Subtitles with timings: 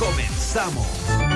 [0.00, 1.29] Comenzamos.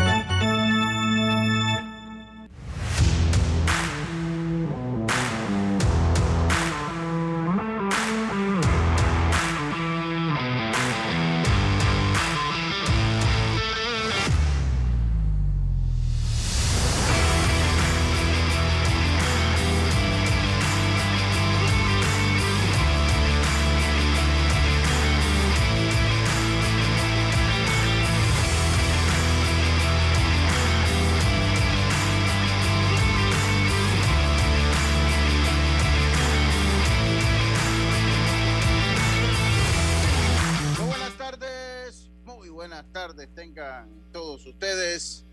[43.29, 45.25] Tengan todos ustedes.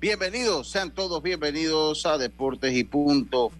[0.00, 3.50] Bienvenidos, sean todos bienvenidos a Deportes y Punto,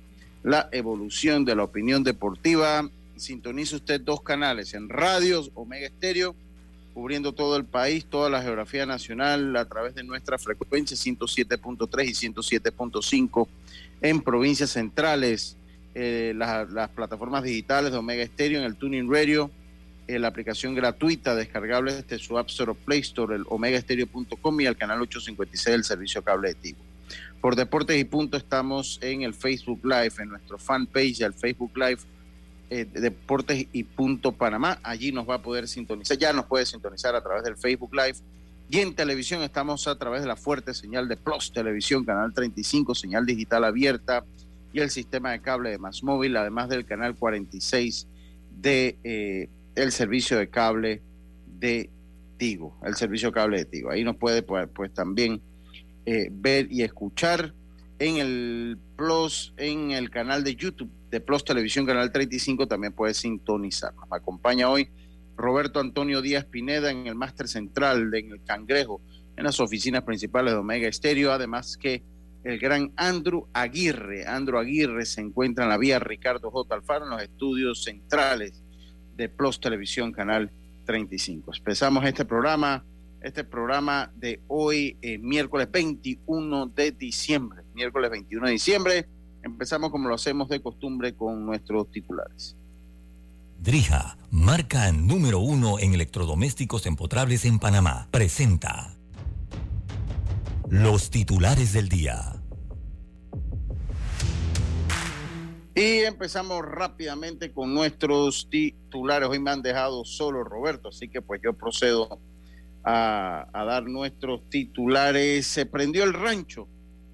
[0.42, 2.88] la evolución de la opinión deportiva.
[3.16, 6.34] Sintoniza usted dos canales en radios Omega Estéreo,
[6.94, 12.28] cubriendo todo el país, toda la geografía nacional a través de nuestra frecuencia 107.3 y
[12.28, 13.48] 107.5
[14.02, 15.56] en provincias centrales,
[15.94, 19.50] eh, las, las plataformas digitales de Omega Estéreo en el Tuning Radio
[20.18, 25.00] la aplicación gratuita descargable desde su App Store Play Store, el omegaestereo.com y al canal
[25.02, 26.78] 856 del servicio cable de Tigo.
[27.40, 32.00] Por Deportes y Punto estamos en el Facebook Live, en nuestro fanpage, el Facebook Live
[32.68, 34.78] eh, de Deportes y Punto Panamá.
[34.82, 38.18] Allí nos va a poder sintonizar, ya nos puede sintonizar a través del Facebook Live.
[38.68, 42.94] Y en televisión estamos a través de la fuerte señal de Plus Televisión, Canal 35,
[42.94, 44.24] señal digital abierta
[44.72, 48.06] y el sistema de cable de Más Móvil, además del canal 46
[48.60, 51.02] de eh, el servicio de cable
[51.46, 51.90] de
[52.36, 53.90] Tigo, el servicio de cable de Tigo.
[53.90, 55.40] Ahí nos puede pues, pues también
[56.06, 57.54] eh, ver y escuchar
[57.98, 63.14] en el Plus, en el canal de YouTube de Plus Televisión, Canal 35, también puede
[63.14, 63.94] sintonizar.
[63.94, 64.88] Nos acompaña hoy
[65.36, 69.00] Roberto Antonio Díaz Pineda en el máster central de en el Cangrejo,
[69.36, 72.02] en las oficinas principales de Omega Estéreo, además que
[72.44, 74.26] el gran Andrew Aguirre.
[74.26, 76.74] Andrew Aguirre se encuentra en la vía Ricardo J.
[76.74, 78.62] Alfaro en los estudios centrales
[79.20, 80.50] de Plus Televisión, Canal
[80.86, 81.52] 35.
[81.54, 82.82] Empezamos este programa,
[83.20, 87.62] este programa de hoy, eh, miércoles 21 de diciembre.
[87.74, 89.06] Miércoles 21 de diciembre.
[89.42, 92.56] Empezamos como lo hacemos de costumbre con nuestros titulares.
[93.58, 98.96] Drija, marca número uno en electrodomésticos empotrables en Panamá, presenta
[100.70, 102.39] los titulares del día.
[105.74, 109.28] Y empezamos rápidamente con nuestros titulares.
[109.28, 112.18] Hoy me han dejado solo Roberto, así que pues yo procedo
[112.82, 115.46] a, dar nuestros titulares.
[115.46, 116.66] Se prendió el rancho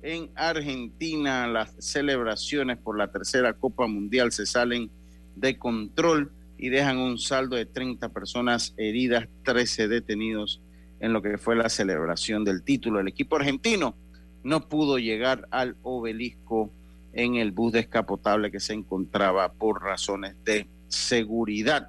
[0.03, 1.47] en Argentina.
[1.47, 4.91] Las celebraciones por la tercera Copa Mundial se salen
[5.35, 10.63] de control y dejan un saldo de 30 personas heridas, 13 detenidos
[11.01, 13.01] en lo que fue la celebración del título.
[13.01, 13.95] El equipo argentino
[14.43, 16.73] no pudo llegar al obelisco
[17.17, 21.89] en el bus descapotable que se encontraba por razones de seguridad.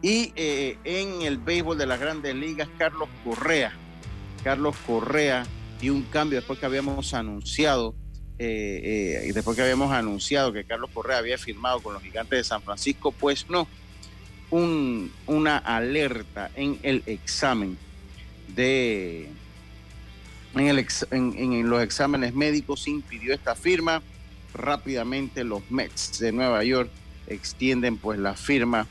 [0.00, 3.72] Y eh, en el béisbol de las grandes ligas, Carlos Correa.
[4.44, 5.44] Carlos Correa
[5.80, 7.96] dio un cambio después que habíamos anunciado,
[8.38, 12.38] eh, eh, y después que habíamos anunciado que Carlos Correa había firmado con los gigantes
[12.38, 13.66] de San Francisco, pues no,
[14.50, 17.76] un, una alerta en el examen
[18.54, 19.28] de...
[20.54, 24.02] En, el en los exámenes médicos impidió esta firma
[24.56, 26.90] rápidamente los Mets de Nueva York
[27.26, 28.86] extienden pues la firma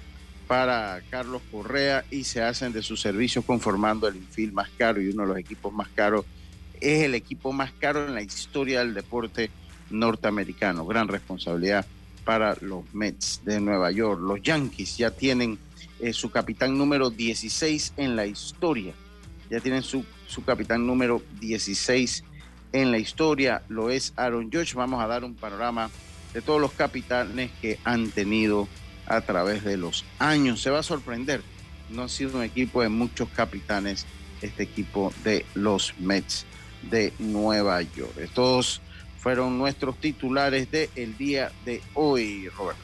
[0.47, 5.09] para Carlos Correa y se hacen de sus servicios conformando el infield más caro y
[5.09, 6.25] uno de los equipos más caros
[6.79, 9.49] es el equipo más caro en la historia del deporte
[9.89, 10.85] norteamericano.
[10.85, 11.85] Gran responsabilidad
[12.23, 14.19] para los Mets de Nueva York.
[14.21, 15.57] Los Yankees ya tienen
[15.99, 18.93] eh, su capitán número 16 en la historia.
[19.49, 22.23] Ya tienen su su capitán número 16
[22.75, 24.75] en la historia, lo es Aaron George.
[24.75, 25.89] Vamos a dar un panorama
[26.33, 28.67] de todos los capitanes que han tenido
[29.07, 30.61] a través de los años.
[30.61, 31.41] Se va a sorprender,
[31.89, 34.05] no ha sido un equipo de muchos capitanes
[34.41, 36.45] este equipo de los Mets
[36.81, 38.17] de Nueva York.
[38.17, 38.81] Estos
[39.19, 42.83] fueron nuestros titulares del el día de hoy, Roberto.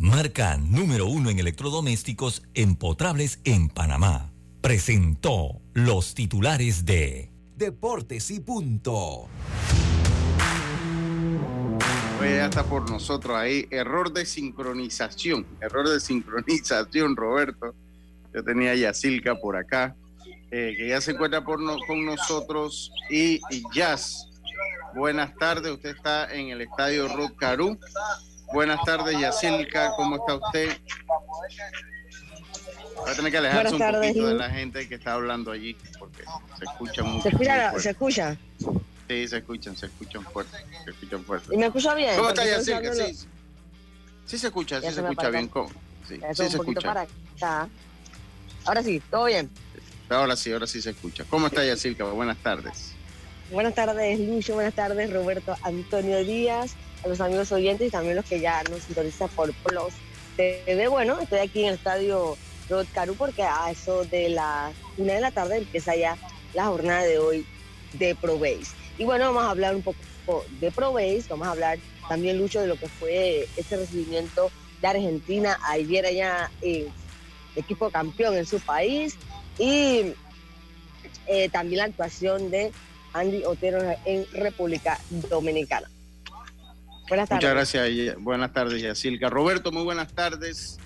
[0.00, 4.32] marca número uno en electrodomésticos empotrables en Panamá.
[4.62, 9.28] Presentó los titulares de Deportes y Punto.
[12.18, 13.68] Oye, ya está por nosotros ahí.
[13.70, 15.46] Error de sincronización.
[15.60, 17.74] Error de sincronización, Roberto.
[18.32, 19.94] Yo tenía a Yacilca por acá,
[20.50, 22.90] eh, que ya se encuentra por con nosotros.
[23.10, 24.30] Y, y, Jazz,
[24.94, 25.72] buenas tardes.
[25.72, 27.78] Usted está en el estadio Ruth Caru.
[28.52, 30.76] Buenas tardes, Yacilca, ¿cómo está usted?
[33.06, 36.24] Va a tener que alejarse un poquito de la gente que está hablando allí, porque
[36.58, 37.22] se escucha mucho.
[37.22, 37.78] ¿Se escucha?
[37.78, 38.36] ¿Se escucha?
[39.08, 41.54] Sí, se escuchan, se escuchan fuerte, se escuchan fuerte.
[41.54, 42.16] ¿Y me escucha bien?
[42.16, 42.94] ¿Cómo está Yacilca?
[42.94, 43.26] Sí,
[44.26, 45.48] sí se escucha, sí se escucha bien.
[45.48, 45.68] ¿Cómo?
[46.08, 46.80] Sí, sí se escucha.
[46.80, 47.02] Para
[47.36, 47.68] acá.
[48.64, 49.48] Ahora sí, todo bien.
[50.08, 51.24] Ahora sí, ahora sí se escucha.
[51.30, 52.04] ¿Cómo está Yacilca?
[52.04, 52.92] Buenas tardes.
[53.50, 54.54] Buenas tardes, Lucho.
[54.54, 56.74] Buenas tardes, Roberto Antonio Díaz
[57.04, 59.94] a los amigos oyentes y también los que ya nos sintonizan por Plus
[60.36, 60.88] TV.
[60.88, 62.36] Bueno, estoy aquí en el estadio
[62.68, 66.16] Rod Caru porque a eso de las una de la tarde empieza ya
[66.54, 67.46] la jornada de hoy
[67.94, 68.72] de ProBase.
[68.98, 69.98] Y bueno, vamos a hablar un poco
[70.60, 74.50] de ProBase, vamos a hablar también, Lucho, de lo que fue este recibimiento
[74.80, 76.88] de Argentina ayer allá, eh,
[77.56, 79.16] equipo campeón en su país,
[79.58, 80.12] y
[81.26, 82.72] eh, también la actuación de
[83.12, 84.98] Andy Otero en República
[85.28, 85.88] Dominicana.
[87.10, 87.42] Buenas tardes.
[87.42, 88.16] Muchas gracias.
[88.22, 89.28] Buenas tardes, Yacilca.
[89.28, 90.78] Roberto, muy buenas tardes.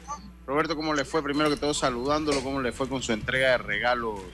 [0.47, 1.23] Roberto, ¿cómo le fue?
[1.23, 4.25] Primero que todo, saludándolo, ¿cómo le fue con su entrega de regalo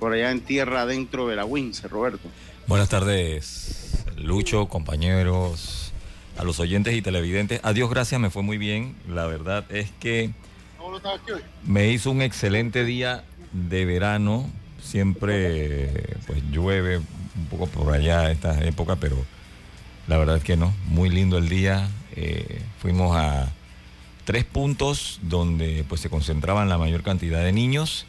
[0.00, 2.28] por allá en tierra dentro de la Wince, Roberto?
[2.66, 5.92] Buenas tardes, Lucho, compañeros,
[6.36, 7.60] a los oyentes y televidentes.
[7.62, 8.96] Adiós, gracias, me fue muy bien.
[9.08, 10.32] La verdad es que
[11.64, 14.50] me hizo un excelente día de verano.
[14.82, 19.16] Siempre pues llueve un poco por allá esta época, pero
[20.08, 21.88] la verdad es que no, muy lindo el día.
[22.16, 23.52] Eh, fuimos a
[24.24, 28.06] tres puntos donde pues se concentraban la mayor cantidad de niños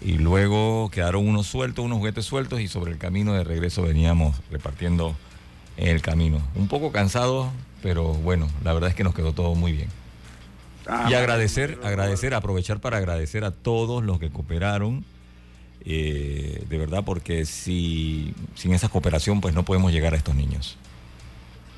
[0.00, 4.36] y luego quedaron unos sueltos, unos juguetes sueltos y sobre el camino de regreso veníamos
[4.50, 5.16] repartiendo
[5.76, 6.40] en el camino.
[6.54, 7.48] Un poco cansados,
[7.82, 9.88] pero bueno, la verdad es que nos quedó todo muy bien.
[10.86, 15.04] Ah, y agradecer, agradecer, aprovechar para agradecer a todos los que cooperaron,
[15.84, 20.78] eh, de verdad, porque si sin esa cooperación pues no podemos llegar a estos niños.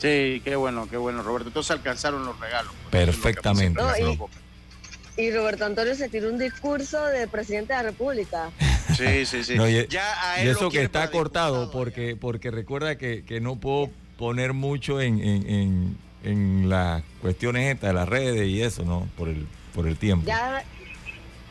[0.03, 1.51] Sí, qué bueno, qué bueno, Roberto.
[1.51, 2.73] Entonces alcanzaron los regalos.
[2.91, 3.81] Perfectamente.
[5.17, 8.51] y, Roberto Antonio se tiró un discurso de presidente de la República.
[8.97, 9.55] Sí, sí, sí.
[9.55, 15.19] y, ya eso que está cortado, porque, porque recuerda que, no puedo poner mucho en,
[15.21, 19.09] en, en, las cuestiones estas de las redes y eso, ¿no?
[19.17, 20.27] Por el, por el tiempo.
[20.27, 20.63] Ya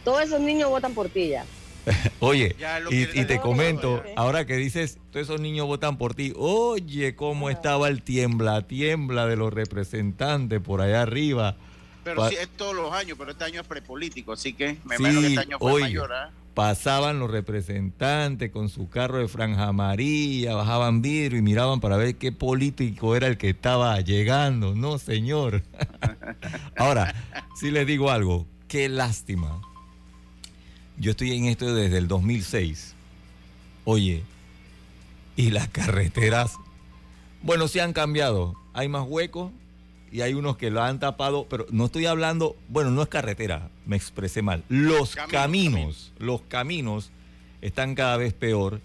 [0.04, 1.46] todos esos niños votan por ti ya.
[2.20, 2.56] Oye,
[2.90, 7.88] y, te comento, ahora que dices, todos esos niños votan por ti, oye, cómo estaba
[7.88, 11.56] el tiembla, tiembla de los representantes por allá arriba.
[12.04, 15.22] Pero sí, es todos los años, pero este año es prepolítico, así que me imagino
[15.22, 16.12] que este año fue mayor.
[16.12, 16.32] ¿eh?
[16.54, 22.16] Pasaban los representantes con su carro de franja amarilla, bajaban vidrio y miraban para ver
[22.16, 24.76] qué político era el que estaba llegando.
[24.76, 25.64] No, señor.
[26.76, 27.16] Ahora,
[27.56, 29.62] sí les digo algo, qué lástima
[31.02, 32.94] yo estoy en esto desde el 2006.
[33.86, 34.22] Oye,
[35.36, 36.54] y las carreteras,
[37.42, 38.56] bueno, se han cambiado.
[38.74, 39.52] Hay más huecos
[40.12, 43.70] y hay unos que lo han tapado, pero no estoy hablando, bueno, no es carretera,
[43.88, 44.64] me expresé mal.
[44.70, 47.10] Los caminos, los caminos
[47.62, 48.80] están cada vez peor.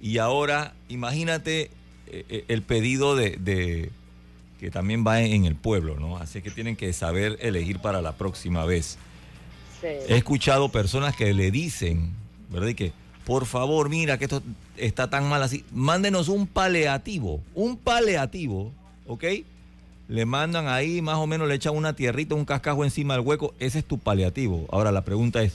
[0.00, 1.70] Y ahora, imagínate
[2.06, 3.90] eh, eh, el pedido de, de,
[4.58, 6.16] que también va en el pueblo, ¿no?
[6.16, 8.96] Así que tienen que saber elegir para la próxima vez.
[9.82, 12.12] He escuchado personas que le dicen,
[12.50, 12.68] ¿verdad?
[12.68, 12.92] Y que,
[13.24, 14.42] por favor, mira que esto
[14.76, 15.64] está tan mal así.
[15.72, 18.72] Mándenos un paleativo, un paleativo,
[19.06, 19.24] ¿ok?
[20.08, 23.54] Le mandan ahí, más o menos le echan una tierrita, un cascajo encima del hueco.
[23.58, 24.66] Ese es tu paliativo.
[24.70, 25.54] Ahora la pregunta es,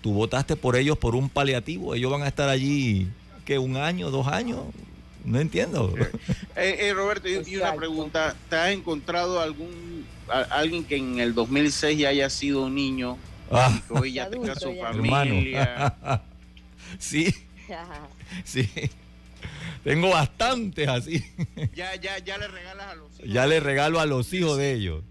[0.00, 1.94] ¿tú votaste por ellos por un paliativo?
[1.94, 3.08] Ellos van a estar allí,
[3.44, 3.58] ¿qué?
[3.58, 4.60] ¿Un año, dos años?
[5.24, 5.94] No entiendo.
[6.56, 8.34] Eh, eh, Roberto, y, una pregunta.
[8.48, 10.04] ¿Te has encontrado algún
[10.50, 13.16] alguien que en el 2006 ya haya sido un niño
[13.50, 13.80] ah.
[13.88, 15.94] y hoy ya tenga su familia?
[16.98, 17.34] sí.
[18.44, 18.68] sí.
[19.84, 21.24] Tengo bastantes así.
[21.74, 23.32] Ya, ya, ya le regalas a los hijos.
[23.32, 25.02] Ya le regalo a los hijos de ellos.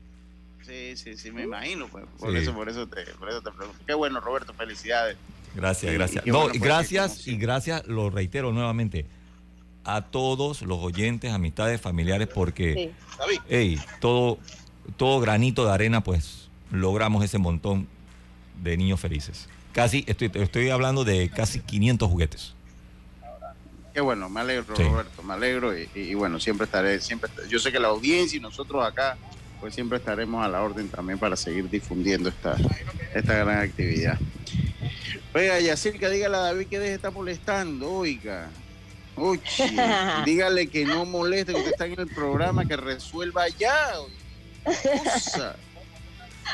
[0.61, 1.87] Sí, sí, sí, me imagino.
[1.87, 3.81] Pues, por, eso, por, eso te, por eso te pregunto.
[3.87, 5.17] Qué bueno, Roberto, felicidades.
[5.55, 6.25] Gracias, gracias.
[6.27, 9.07] no, pues, gracias y gracias, lo reitero nuevamente,
[9.83, 12.91] a todos los oyentes, amistades, familiares, porque
[13.47, 14.37] hey, todo,
[14.95, 17.87] todo granito de arena, pues logramos ese montón
[18.61, 19.47] de niños felices.
[19.73, 22.53] Casi, estoy, estoy hablando de casi 500 juguetes.
[23.93, 27.79] Qué bueno, me alegro, Roberto, me alegro y, bueno, siempre estaré, siempre, yo sé que
[27.79, 29.17] la audiencia y nosotros acá,
[29.59, 32.55] pues siempre estaremos a la orden también para seguir difundiendo esta,
[33.13, 34.17] esta gran actividad.
[35.33, 38.49] Oiga, Yacirca, dígale a David que deje de estar molestando, oiga.
[39.15, 39.39] Uy,
[40.25, 43.95] dígale que no moleste, que usted está en el programa, que resuelva ya.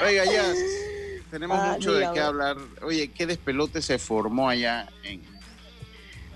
[0.01, 0.53] Oiga, ya
[1.31, 2.57] tenemos ah, mucho de qué hablar.
[2.81, 5.21] Oye, ¿qué despelote se formó allá en,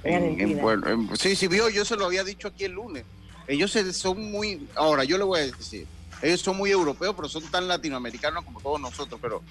[0.04, 3.04] en, sí, sí, vio, yo se lo había dicho aquí el lunes.
[3.48, 5.88] Ellos son muy, ahora yo le voy a decir,
[6.22, 9.42] ellos son muy europeos, pero son tan latinoamericanos como todos nosotros, pero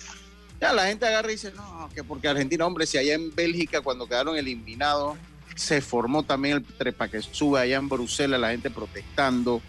[0.61, 3.81] ya la gente agarra y dice, no, que porque Argentina, hombre, si allá en Bélgica
[3.81, 5.19] cuando quedaron eliminados,
[5.55, 9.61] se formó también el trepa que sube allá en Bruselas, la gente protestando.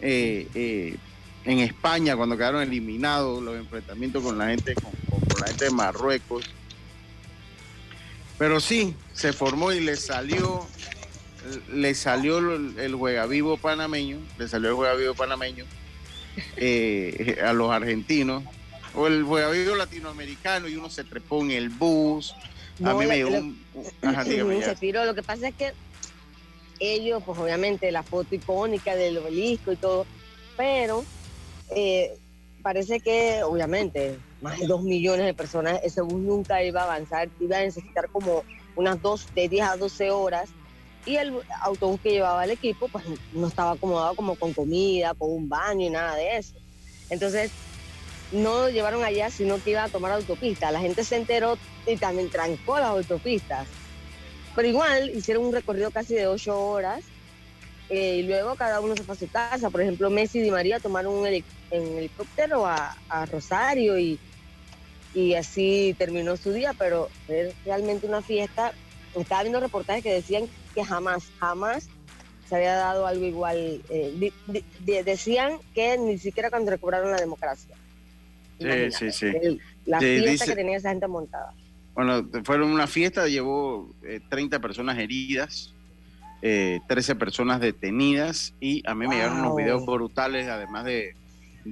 [0.00, 0.96] Eh, eh,
[1.44, 4.92] en España, cuando quedaron eliminados, los enfrentamientos con la gente, con,
[5.40, 6.44] la gente de Marruecos.
[8.38, 10.66] Pero sí, se formó y le salió,
[11.72, 15.64] le salió el, el juega vivo panameño, le salió el juega vivo panameño
[16.56, 18.44] eh, a los argentinos
[18.94, 22.34] o el jugador latinoamericano y uno se trepó en el bus.
[22.84, 23.58] a mí me dio un...
[24.62, 25.04] se tiró.
[25.04, 25.72] Lo que pasa es que
[26.80, 30.06] ellos, pues obviamente la foto icónica del obelisco y todo,
[30.56, 31.04] pero
[31.70, 32.16] eh,
[32.62, 37.28] parece que obviamente más de dos millones de personas, ese bus nunca iba a avanzar,
[37.40, 38.44] iba a necesitar como
[38.76, 40.50] unas dos, de 10 a 12 horas
[41.04, 45.30] y el autobús que llevaba el equipo pues no estaba acomodado como con comida, con
[45.30, 46.54] un baño y nada de eso.
[47.10, 47.50] Entonces
[48.32, 50.70] no lo llevaron allá, sino que iba a tomar autopista.
[50.70, 53.66] La gente se enteró y también trancó las autopistas.
[54.54, 57.04] Pero igual hicieron un recorrido casi de ocho horas
[57.88, 59.70] eh, y luego cada uno se fue a su casa.
[59.70, 62.96] Por ejemplo, Messi y María tomaron un helicóptero a,
[63.30, 64.18] Rosario y,
[65.14, 68.72] y así terminó su día, pero es realmente una fiesta.
[69.14, 71.88] Estaba viendo reportajes que decían que jamás, jamás
[72.48, 73.82] se había dado algo igual.
[73.88, 74.32] Eh,
[75.04, 77.74] decían que ni siquiera cuando recobraron la democracia.
[78.58, 79.60] Sí, sí, sí.
[79.86, 81.54] la fiesta que tenía esa gente montada.
[81.94, 83.90] Bueno, fueron una fiesta, llevó
[84.28, 85.74] 30 eh, personas heridas,
[86.42, 91.16] eh, 13 personas detenidas y a mí me llegaron unos videos brutales, además de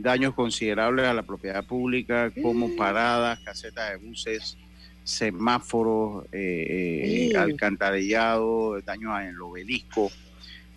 [0.02, 4.56] daños considerables a la propiedad pública, como paradas, casetas de buses,
[5.04, 10.10] semáforos, eh, eh alcantarillado, daños en el obelisco.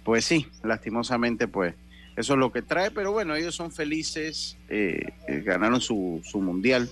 [0.04, 1.76] Pues sí, lastimosamente, pues
[2.20, 6.42] eso es lo que trae, pero bueno, ellos son felices, eh, eh, ganaron su, su
[6.42, 6.90] mundial.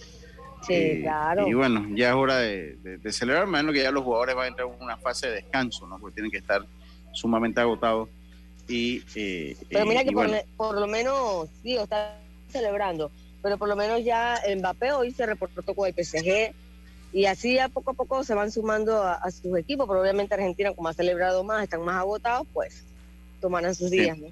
[0.61, 1.45] Sí, eh, claro.
[1.45, 4.69] Y bueno, ya es hora de, celebrar, menos que ya los jugadores van a entrar
[4.69, 5.99] en una fase de descanso, ¿no?
[5.99, 6.65] Porque tienen que estar
[7.11, 8.07] sumamente agotados.
[8.67, 9.01] Y,
[9.69, 10.11] pero mira que
[10.57, 12.17] por, lo menos, digo, está
[12.51, 16.53] celebrando, pero por lo menos ya Mbappé hoy se reportó con el PSG
[17.13, 20.73] y así a poco a poco se van sumando a, sus equipos, pero obviamente Argentina
[20.73, 22.83] como ha celebrado más, están más agotados, pues
[23.39, 24.27] tomarán sus días, ¿no?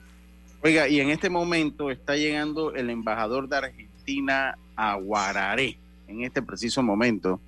[0.61, 5.77] Oiga, y en este momento está llegando el embajador de Argentina a Guararé.
[6.07, 7.39] En este preciso momento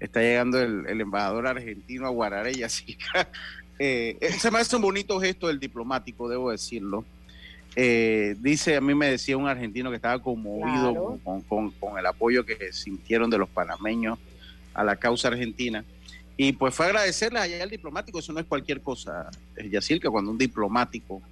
[0.00, 2.98] está llegando el, embajador argentino a Guararé y así.
[3.78, 7.04] Eh, eh, se me hace un bonito gesto del diplomático, debo decirlo.
[7.74, 12.72] Eh, dice, a mí me decía un argentino que estaba conmovido con, el apoyo que
[12.72, 14.18] sintieron de los panameños
[14.72, 15.84] a la causa argentina.
[16.38, 19.30] Y pues fue agradecerle allá al diplomático, eso no es cualquier cosa,
[19.70, 21.22] Yacir, que cuando un diplomático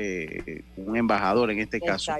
[0.00, 2.12] eh, un embajador en este caso,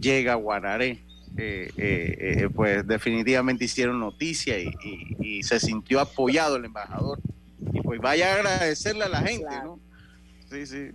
[0.00, 1.00] llega a Guararé,
[1.36, 7.18] eh, eh, pues definitivamente hicieron noticia y, se sintió apoyado el embajador.
[7.72, 9.80] Y pues vaya a agradecerle a la gente, ¿no?
[10.50, 10.90] Sí, sí.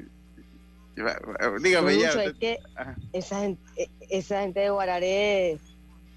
[1.62, 2.12] Dígame ya.
[3.14, 5.60] esa gente, esa gente de Guararé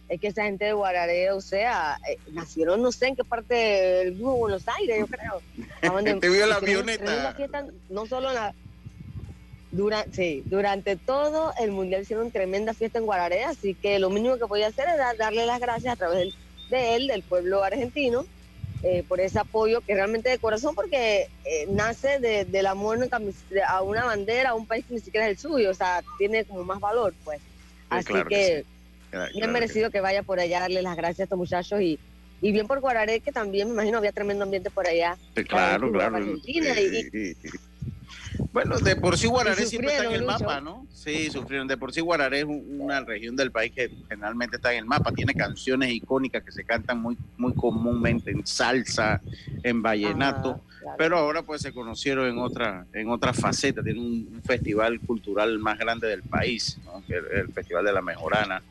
[0.09, 1.99] es que esa gente de Guararé, o sea,
[2.33, 6.21] nacieron no sé en qué parte del Buenos Aires, yo creo.
[6.21, 7.35] Te vio la avioneta.
[7.89, 8.55] no solo la,
[9.73, 14.37] durante, sí, durante todo el mundial hicieron tremenda fiesta en Guararé, así que lo mínimo
[14.37, 16.35] que podía hacer era darle las gracias a través
[16.71, 18.27] de él, del pueblo argentino,
[18.87, 22.99] eh, por ese apoyo que realmente de corazón, porque eh, nace de, del amor
[23.67, 26.45] a una bandera, a un país que ni siquiera es el suyo, o sea, tiene
[26.45, 27.41] como más valor, pues.
[27.89, 28.67] Así que,
[29.35, 31.99] bien merecido que, vaya por allá, darle las gracias a estos muchachos y,
[32.43, 35.17] y bien por Guararé, que también me imagino había tremendo ambiente por allá.
[35.49, 36.37] claro, claro.
[38.55, 40.87] Bueno, de por sí Guararé siempre está en el mapa, ¿no?
[40.93, 41.67] Sí, sufrieron.
[41.67, 45.11] De por sí Guararé es una región del país que generalmente está en el mapa.
[45.11, 49.21] Tiene canciones icónicas que se cantan muy, muy comúnmente en salsa,
[49.65, 50.61] en vallenato.
[50.97, 53.83] Pero ahora pues se conocieron en otra, en otra faceta.
[53.83, 57.03] Tiene un, festival cultural más grande del país, ¿no?
[57.09, 58.63] el, Festival de la Mejorana.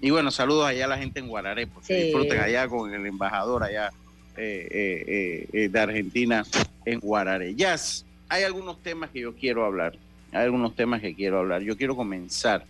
[0.00, 3.64] Y bueno, saludos allá a la gente en Guararé, porque disfruten allá con el embajador
[3.64, 3.90] allá
[4.38, 6.42] eh, eh, eh, de Argentina
[6.86, 7.54] en Guararé.
[7.54, 9.98] Jazz hay algunos temas que yo quiero hablar.
[10.32, 11.62] Hay algunos temas que quiero hablar.
[11.62, 12.64] Yo quiero comenzar.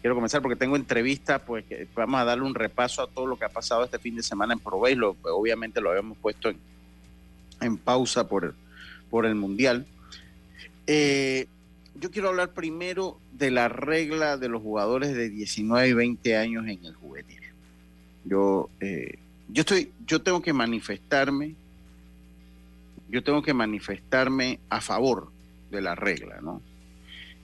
[0.00, 3.44] Quiero comenzar porque tengo entrevistas, pues vamos a darle un repaso a todo lo que
[3.44, 4.96] ha pasado este fin de semana en Provey.
[4.98, 6.50] obviamente lo habíamos puesto
[7.60, 8.54] en, pausa por,
[9.10, 9.86] por el Mundial.
[10.86, 11.48] Eh,
[11.94, 16.66] yo quiero hablar primero de la regla de los jugadores de 19 y 20 años
[16.66, 17.42] en el juvenil.
[18.24, 21.56] Yo, eh, yo, estoy, yo tengo que manifestarme
[23.08, 25.30] yo tengo que manifestarme a favor
[25.70, 26.62] de la regla, ¿no?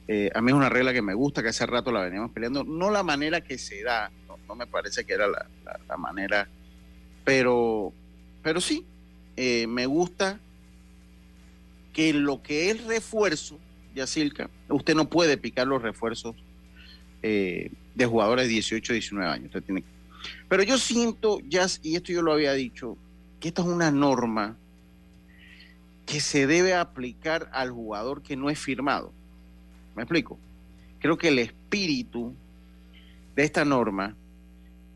[0.08, 2.64] Eh, a mí es una regla que me gusta, que hace rato la veníamos peleando,
[2.64, 4.10] no la manera que se da,
[4.48, 6.48] no, me parece que era la, manera,
[7.24, 7.92] pero,
[8.42, 8.84] pero sí,
[9.36, 10.40] eh, me gusta
[11.92, 13.58] que lo que es refuerzo,
[13.94, 16.34] Yacilca, usted no puede picar los refuerzos
[17.22, 19.46] eh, de jugadores de 18, 19 años.
[19.46, 19.84] Usted tiene
[20.48, 22.96] Pero yo siento, ya, y esto yo lo había dicho,
[23.38, 24.56] que esta es una norma
[26.12, 29.14] que se debe aplicar al jugador que no es firmado.
[29.96, 30.38] ¿Me explico?
[30.98, 32.34] Creo que el espíritu
[33.34, 34.14] de esta norma,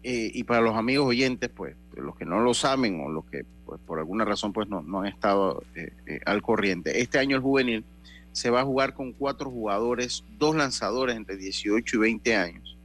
[0.02, 3.46] eh, y para los amigos oyentes, pues, los que no lo saben o los que
[3.64, 7.42] pues, por alguna razón pues, no, han estado eh, eh, al corriente, este año el
[7.42, 7.82] juvenil
[8.32, 12.76] se va a jugar con cuatro jugadores, dos lanzadores entre 18 y 20 años.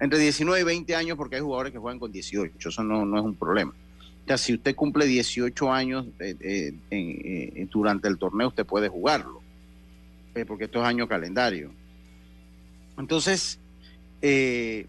[0.00, 3.18] Entre 19 y 20 años porque hay jugadores que juegan con 18, eso no, no
[3.18, 3.74] es un problema
[4.26, 9.42] sea, si usted cumple 18 años eh, eh, eh, durante el torneo, usted puede jugarlo,
[10.46, 11.70] porque esto es año calendario.
[12.96, 13.58] Entonces,
[14.20, 14.86] ¿qué,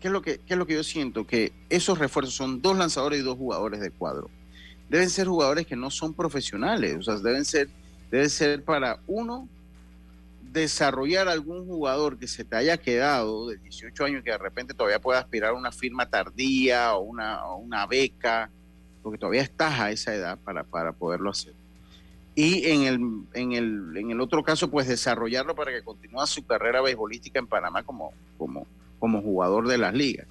[0.00, 1.26] es lo que, ¿qué es lo que yo siento?
[1.26, 4.30] Que esos refuerzos son dos lanzadores y dos jugadores de cuadro.
[4.88, 7.68] Deben ser jugadores que no son profesionales, o sea, deben ser,
[8.10, 9.48] deben ser para uno
[10.52, 15.00] desarrollar algún jugador que se te haya quedado de 18 años que de repente todavía
[15.00, 18.50] pueda aspirar a una firma tardía o una, una beca,
[19.02, 21.54] porque todavía estás a esa edad para, para poderlo hacer.
[22.34, 23.00] Y en el,
[23.34, 27.46] en, el, en el otro caso, pues desarrollarlo para que continúe su carrera beisbolística en
[27.46, 28.66] Panamá como, como,
[28.98, 30.26] como jugador de las ligas.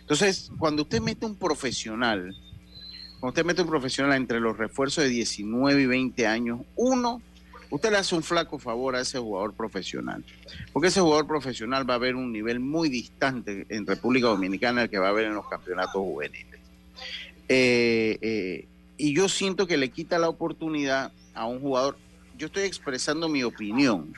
[0.00, 2.34] Entonces, cuando usted mete un profesional,
[3.20, 7.22] cuando usted mete un profesional entre los refuerzos de 19 y 20 años, uno
[7.74, 10.24] usted le hace un flaco favor a ese jugador profesional,
[10.72, 14.90] porque ese jugador profesional va a haber un nivel muy distante en República Dominicana al
[14.90, 16.60] que va a haber en los campeonatos juveniles.
[17.48, 21.98] Eh, eh, y yo siento que le quita la oportunidad a un jugador.
[22.38, 24.14] Yo estoy expresando mi opinión.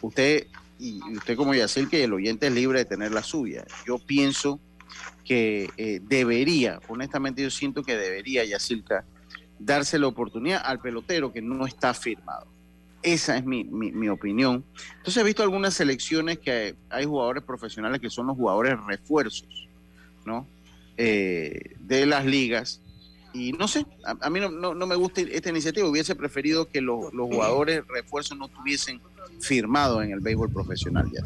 [0.00, 0.46] Usted,
[0.78, 3.64] y usted como Yacel, que el oyente es libre de tener la suya.
[3.88, 4.60] Yo pienso
[5.24, 9.04] que eh, debería, honestamente yo siento que debería, Yacilca,
[9.58, 12.57] darse la oportunidad al pelotero que no está firmado.
[13.02, 14.64] Esa es mi, mi, opinión.
[14.96, 19.68] Entonces he visto algunas selecciones que hay, jugadores profesionales que son los jugadores refuerzos,
[20.24, 20.46] ¿no?
[20.96, 22.82] Eh, de las ligas.
[23.32, 25.88] Y no sé, a, mí no, no, me gusta esta iniciativa.
[25.88, 29.00] Hubiese preferido que los jugadores refuerzos no tuviesen
[29.40, 31.22] firmado en el béisbol profesional ya.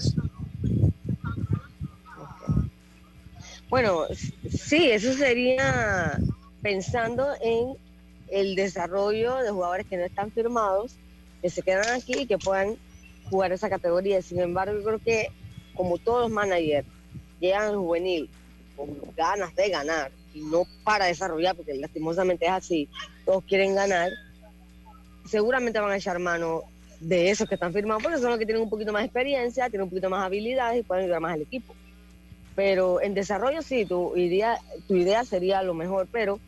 [3.71, 4.05] Bueno,
[4.51, 6.19] sí, eso sería
[6.61, 7.75] pensando en
[8.31, 10.97] el desarrollo de jugadores que no están firmados
[11.43, 12.77] que se quedan aquí y que puedan
[13.29, 14.23] jugar esa categoría.
[14.23, 15.29] Sin embargo, yo creo que
[15.75, 16.87] como todos los managers
[17.41, 18.31] llegan al juvenil
[18.77, 22.89] con ganas de ganar y no para desarrollar, porque lastimosamente es así,
[23.27, 24.11] todos quieren ganar,
[25.27, 26.63] seguramente van a echar mano
[27.01, 29.85] de esos que están firmados, porque son los que tienen un poquito más experiencia, tienen
[29.85, 31.75] un poquito más habilidades y pueden ayudar más al equipo.
[32.55, 36.39] Pero en desarrollo sí, tu idea, tu idea sería lo mejor, pero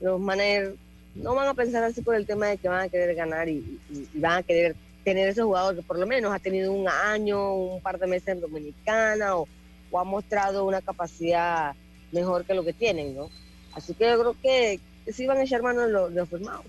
[0.00, 0.74] los managers
[1.14, 3.78] no van a pensar así por el tema de que van a querer ganar y,
[4.14, 7.82] van a querer tener ese jugador que por lo menos ha tenido un año, un
[7.82, 9.48] par de meses en Dominicana o,
[9.94, 11.74] ha mostrado una capacidad
[12.12, 13.28] mejor que lo que tienen, ¿no?
[13.74, 14.80] Así que yo creo que,
[15.12, 16.64] sí van a echar mano de los, firmados.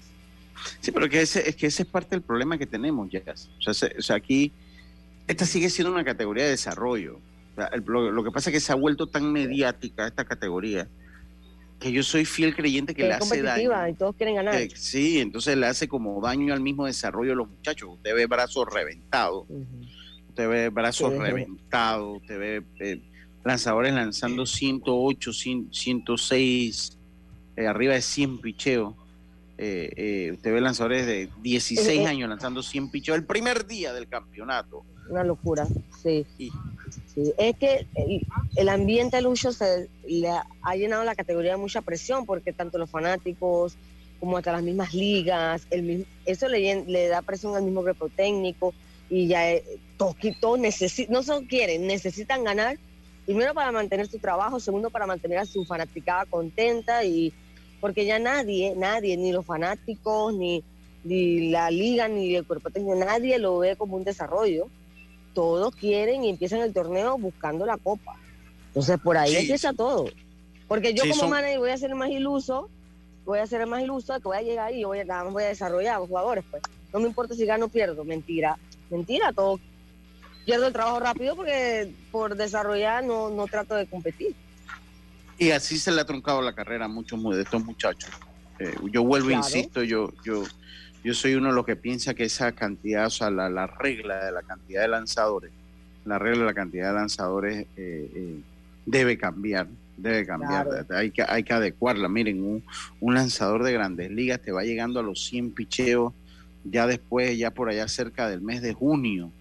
[0.82, 3.22] Sí, pero que ese, es que ese es parte del problema que tenemos, ya.
[3.66, 4.52] O sea, aquí,
[5.26, 7.20] esta sigue siendo una categoría de desarrollo.
[7.86, 10.90] lo, lo, que pasa es que se ha vuelto tan mediática esta categoría
[11.84, 13.72] que yo soy fiel creyente que, le hace daño.
[13.90, 14.56] y todos quieren ganar.
[14.74, 17.90] sí, entonces le hace como daño al mismo desarrollo de los muchachos.
[17.96, 19.46] Usted ve brazos reventados,
[20.30, 23.02] usted ve brazos reventados, usted ve eh,
[23.44, 26.98] lanzadores lanzando 108, 106,
[27.58, 28.96] eh, arriba de 100 picheos.
[29.58, 34.08] Eh, eh, usted ve lanzadores de 16 años lanzando 100 picheos el primer día del
[34.08, 34.84] campeonato.
[35.10, 35.68] Una locura,
[36.02, 36.26] sí.
[37.38, 37.86] Es que
[38.56, 42.90] el, ambiente Lucho se le ha llenado la categoría de mucha presión porque tanto los
[42.90, 43.76] fanáticos
[44.20, 48.74] como hasta las mismas ligas, el eso le, le da presión al mismo grupo técnico
[49.10, 49.44] y ya
[49.98, 50.60] todos, todos
[51.10, 52.78] no solo quieren, necesitan ganar
[53.26, 57.34] primero para mantener su trabajo, segundo para mantener a su fanaticada contenta y
[57.84, 60.64] porque ya nadie, nadie, ni los fanáticos, ni,
[61.04, 64.70] ni la liga, ni el cuerpo técnico, nadie lo ve como un desarrollo.
[65.34, 68.16] Todos quieren y empiezan el torneo buscando la copa.
[68.68, 70.06] Entonces por ahí empieza todo.
[70.70, 72.70] Porque yo como manager voy a ser más iluso,
[73.26, 75.48] voy a ser más iluso que voy a llegar ahí y voy a, voy a
[75.48, 76.46] desarrollar a los jugadores.
[76.50, 78.58] Pues no me importa si gano o pierdo, mentira,
[78.90, 79.60] mentira, todo
[80.46, 84.34] pierdo el trabajo rápido porque por desarrollar no, no trato de competir.
[85.38, 88.12] Y así se le ha truncado la carrera a muchos de estos muchachos.
[88.60, 90.44] Eh, yo vuelvo, e insisto, yo, yo,
[91.04, 94.26] yo soy uno de los que piensa que esa cantidad, o sea, la, la regla
[94.26, 95.52] de la cantidad de lanzadores,
[96.06, 98.40] la regla de la cantidad de lanzadores eh, eh,
[98.86, 99.68] debe cambiar,
[99.98, 102.08] debe cambiar, hay, que, hay que adecuarla.
[102.08, 102.64] Miren, un,
[103.00, 106.14] un, lanzador de grandes ligas te va llegando a los 100 picheos
[106.64, 109.32] ya después, ya por allá cerca del mes de junio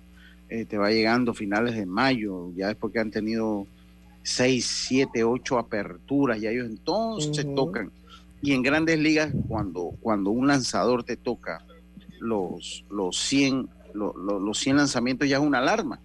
[0.48, 3.66] eh, te va llegando finales de mayo, ya después que han tenido
[4.22, 7.90] seis, siete, ocho aperturas, y ellos entonces tocan.
[8.40, 11.64] Y en grandes ligas, cuando, cuando un lanzador te toca
[12.18, 16.00] los, los, 100, los 100 lanzamientos, ya es una alarma.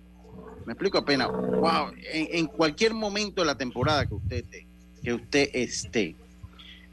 [0.66, 1.30] Me explico apenas.
[1.32, 4.46] Wow, en, cualquier momento de la temporada que usted,
[5.02, 6.16] que usted esté,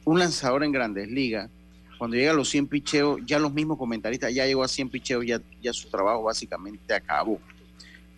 [0.05, 1.51] un lanzador en grandes ligas
[1.99, 5.25] cuando llega a los 100 picheos, ya los mismos comentaristas, ya llegó a 100 picheos,
[5.27, 7.39] ya, ya su trabajo básicamente acabó.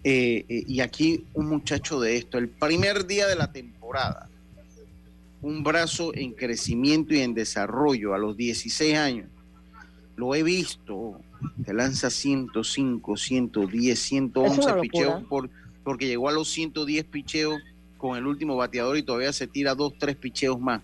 [0.09, 4.29] Eh, eh, y aquí un muchacho de esto, el primer día de la temporada,
[5.43, 9.27] un brazo en crecimiento y en desarrollo a los 16 años,
[10.15, 11.21] lo he visto,
[11.65, 15.51] te lanza 105, 110, 111 picheos por,
[15.83, 17.61] porque llegó a los 110 picheos
[17.99, 20.83] con el último bateador y todavía se tira dos, tres picheos más.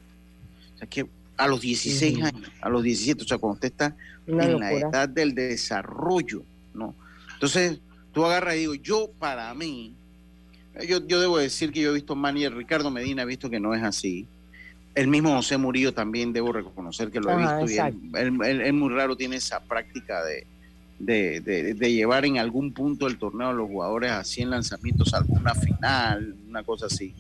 [0.75, 1.07] O sea que
[1.37, 3.95] a los 16 años, a los 17, o sea, cuando usted está
[4.27, 6.43] en la edad del desarrollo,
[6.75, 6.97] ¿no?
[7.35, 7.79] Entonces,
[8.13, 9.95] tú agarras y digo, yo para mí,
[10.89, 13.75] yo, yo debo decir que yo he visto manager, Ricardo Medina ha visto que no
[13.75, 14.27] es así.
[14.95, 17.71] El mismo José Murillo también debo reconocer que lo he visto.
[17.71, 17.79] Y
[18.19, 20.47] él, muy raro tiene esa práctica de,
[20.99, 21.41] de,
[21.75, 26.37] de, llevar en algún punto del torneo a los jugadores a 100 lanzamientos, alguna final,
[26.47, 27.15] una cosa así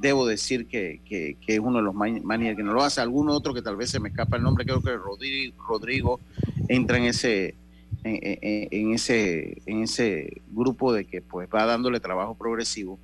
[0.00, 1.00] debo decir que,
[1.46, 3.00] es uno de los managers que no lo hace.
[3.00, 6.20] Alguno otro que tal vez se me escapa el nombre, creo que Rodrigo, Rodrigo
[6.68, 7.54] entra en ese,
[8.04, 12.98] en, ese, en ese grupo de que pues va dándole trabajo progresivo.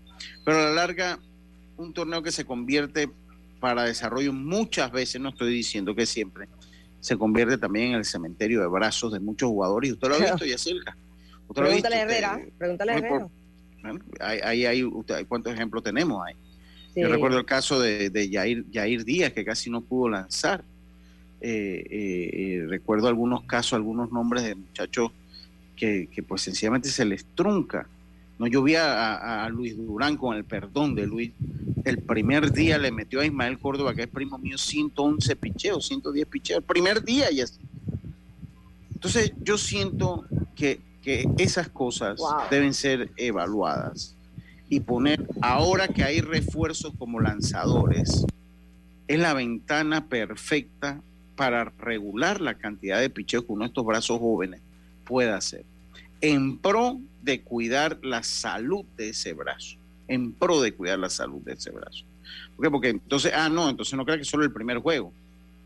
[0.44, 1.18] Pero a la larga,
[1.76, 3.11] un torneo que se convierte
[3.61, 6.48] para desarrollo muchas veces, no estoy diciendo que siempre,
[7.00, 9.90] se convierte también en el cementerio de brazos de muchos jugadores.
[9.90, 10.96] Y usted lo ha visto, Yacirca.
[11.54, 13.28] Pregúntale a Herrera, pregúntale a Herrera.
[14.20, 14.90] ahí, hay,
[15.28, 16.35] ¿cuántos ejemplos tenemos ahí?
[16.96, 20.64] Yo recuerdo el caso de, de Yair, Díaz, que casi no pudo lanzar.
[21.48, 25.12] Eh, eh, eh, recuerdo algunos casos, algunos nombres de muchachos
[25.76, 27.87] que, pues sencillamente se les trunca.
[28.40, 31.30] No, yo vi a, Luis Durán con el perdón de Luis.
[31.85, 36.26] El primer día le metió a Ismael Córdoba, que es primo mío, 111 picheos, 110
[36.26, 36.59] picheos.
[36.59, 37.61] El primer día y así.
[38.92, 40.80] Entonces yo siento que,
[41.38, 42.18] esas cosas
[42.50, 44.16] deben ser evaluadas
[44.68, 48.26] y poner, ahora que hay refuerzos como lanzadores,
[49.06, 51.00] es la ventana perfecta
[51.37, 54.61] para regular la cantidad de picheos que uno de estos brazos jóvenes
[55.05, 55.64] puede hacer,
[56.20, 59.77] en pro de cuidar la salud de ese brazo,
[60.09, 62.05] en pro de cuidar la salud de ese brazo.
[62.57, 62.70] ¿Por qué?
[62.70, 65.12] Porque entonces, ah, no, entonces no crea que solo el primer juego.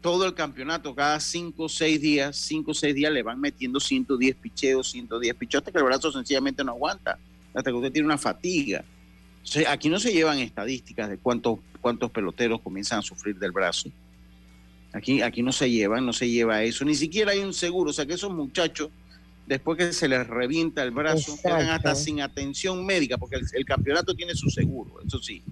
[0.01, 3.79] Todo el campeonato, cada cinco o seis días, cinco o seis días le van metiendo
[3.79, 7.19] 110 picheos, 110 picheos, hasta que el brazo sencillamente no aguanta
[7.55, 8.85] hasta que usted tiene una fatiga.
[9.69, 13.91] aquí no se llevan estadísticas de cuántos, cuántos peloteros comienzan a sufrir del brazo.
[14.93, 17.91] Aquí, aquí no se llevan, no se lleva eso, ni siquiera hay un seguro.
[17.91, 18.91] O sea que esos muchachos,
[19.47, 24.15] después que se les revienta el brazo, quedan hasta sin atención médica, porque el, campeonato
[24.15, 25.43] tiene su seguro, eso sí.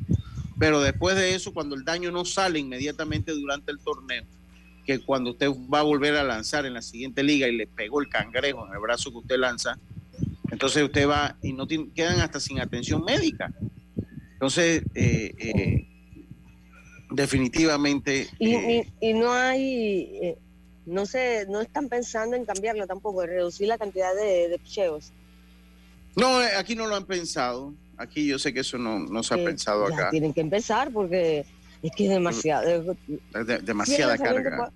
[0.58, 4.24] Pero después de eso, cuando el daño no sale inmediatamente durante el torneo,
[4.84, 8.00] que cuando usted va a volver a lanzar en la siguiente liga y le pegó
[8.00, 9.78] el cangrejo en el brazo que usted lanza,
[10.50, 13.52] entonces usted va y no quedan hasta sin atención médica.
[14.32, 15.87] Entonces, eh, eh,
[17.10, 18.28] definitivamente.
[18.38, 20.38] Y, eh, y, no hay, eh,
[20.86, 25.12] no sé, no están pensando en cambiarlo tampoco, en reducir la cantidad de, de picheos.
[26.16, 27.74] No, eh, aquí no lo han pensado.
[27.96, 30.10] Aquí yo sé que eso no, no se ha pensado acá.
[30.10, 31.44] Tienen que empezar porque
[31.82, 32.96] es que es demasiado.
[33.62, 34.72] demasiada carga.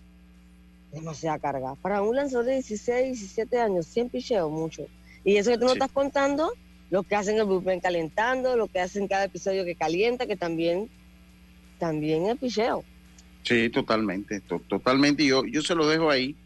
[0.93, 1.75] Demasiada carga.
[1.77, 4.87] Para un lanzador de 16, 17 años, 100 picheos, mucho.
[5.25, 6.53] Y eso que tú no estás contando,
[6.91, 10.91] lo que hacen el bullpen calentando, lo que hacen cada episodio que calienta, que también,
[11.83, 12.85] también es picheo.
[13.43, 15.27] Sí, totalmente, totalmente.
[15.27, 16.37] Yo, yo se lo dejo ahí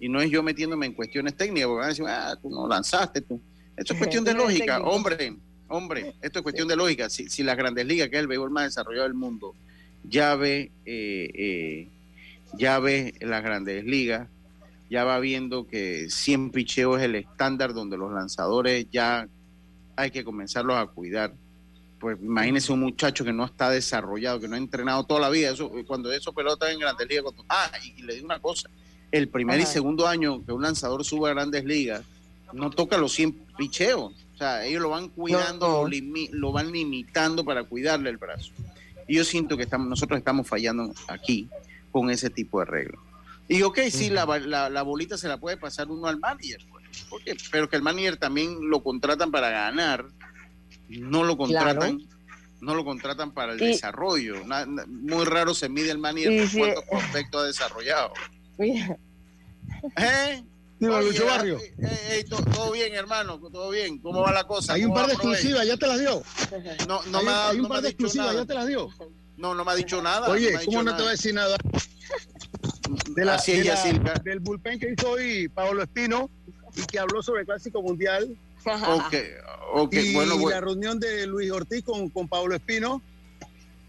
[0.00, 2.66] y no es yo metiéndome en cuestiones técnicas, porque van a decir, ah, tú no
[2.66, 3.40] lanzaste, tú.
[3.76, 5.36] Esto es cuestión de lógica, hombre,
[5.68, 7.08] hombre, esto es cuestión de lógica.
[7.08, 9.54] Si, si las grandes ligas, que es el béisbol más desarrollado del mundo,
[10.02, 11.88] ya ve, eh, eh,
[12.54, 14.28] ya ve las grandes ligas,
[14.90, 19.28] ya va viendo que 100 picheos es el estándar donde los lanzadores ya
[19.94, 21.32] hay que comenzarlos a cuidar.
[22.00, 25.50] Pues imagínese un muchacho que no está desarrollado, que no ha entrenado toda la vida.
[25.50, 28.70] Eso, cuando eso pelota en grandes ligas, ah, y, le digo una cosa,
[29.12, 32.02] el primer y segundo año que un lanzador sube a grandes ligas,
[32.54, 34.12] no toca los 100 picheos.
[34.34, 35.86] O sea, ellos lo van cuidando,
[36.32, 38.50] Lo, van limitando para cuidarle el brazo.
[39.06, 41.50] Y yo siento que estamos, nosotros estamos fallando aquí
[41.90, 43.00] con ese tipo de reglas.
[43.46, 44.24] Y ok, sí, la,
[44.70, 46.60] la, bolita se la puede pasar uno al manager,
[47.10, 50.06] pues, pero que el manager también lo contratan para ganar,
[50.90, 52.00] no lo contratan.
[52.60, 54.34] No lo contratan para el desarrollo.
[54.86, 58.12] muy raro se mide el manager por cuántos prospectos ha desarrollado.
[59.96, 60.44] ¿Eh?
[60.78, 61.58] Lucho Barrio.
[62.54, 63.98] todo, bien, hermano, todo bien.
[63.98, 64.74] ¿Cómo va la cosa?
[64.74, 66.22] Hay un par de exclusivas, ¿ya te las dio?
[66.86, 68.88] No, no hay, me ha, hay un par de exclusivas, ¿ya te las dio?
[69.36, 70.28] No, no me ha dicho nada.
[70.28, 71.56] Oye, ¿cómo no te va a decir nada?
[73.14, 73.40] de la,
[74.24, 76.30] del bullpen que hizo hoy Pablo Espino
[76.76, 78.36] y que habló sobre el Clásico Mundial.
[78.64, 79.30] Okay,
[79.72, 83.02] okay, y bueno, la reunión de Luis Ortiz con, con Pablo Espino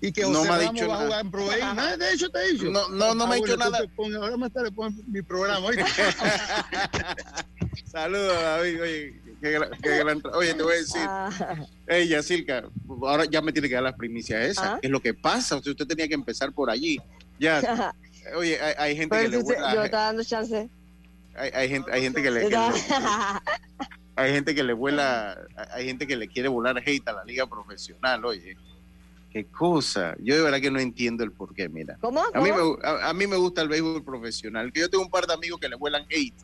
[0.01, 2.29] y que José no me ha dicho va a jugar en Pro Nada de hecho
[2.29, 2.65] te he dicho.
[2.65, 3.79] No, no, no me ha dicho nada.
[4.19, 5.67] ahora más tarde pon mi programa.
[7.85, 8.81] Saludos, David.
[8.81, 11.01] Oye, qué, qué gran, oye, te voy a decir.
[11.03, 11.29] Ah.
[12.23, 14.65] Silka, ahora ya me tiene que dar las primicias esas.
[14.65, 14.79] ¿Ah?
[14.81, 15.57] Es lo que pasa.
[15.57, 16.99] usted tenía que empezar por allí.
[17.39, 17.61] Ya.
[18.35, 19.73] Oye, hay, gente que le vuela.
[19.73, 20.69] Yo estaba dando chance.
[21.35, 22.49] Hay, gente, hay gente que le,
[24.21, 25.37] hay gente que le vuela,
[25.73, 28.57] hay gente que le quiere volar hate a la liga profesional, oye.
[29.31, 30.15] Qué cosa.
[30.19, 31.97] Yo de verdad que no entiendo el porqué, mira.
[32.01, 32.21] ¿Cómo?
[32.33, 34.73] A, mí me, a, mí me gusta el béisbol profesional.
[34.73, 36.35] Que yo tengo un par de amigos que le vuelan hate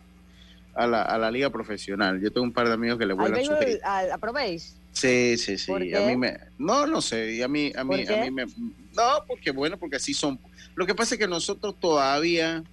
[0.73, 2.21] a la, a la liga profesional.
[2.21, 3.81] Yo tengo un par de amigos que le vuelan su hate.
[3.83, 4.77] ¿Aprobéis?
[4.93, 5.71] Sí, sí, sí.
[5.93, 7.33] A mí me, no, no sé.
[7.33, 10.39] Y a mí, a mí, a mí me, no, porque bueno, porque así son.
[10.75, 12.63] Lo que pasa es que nosotros todavía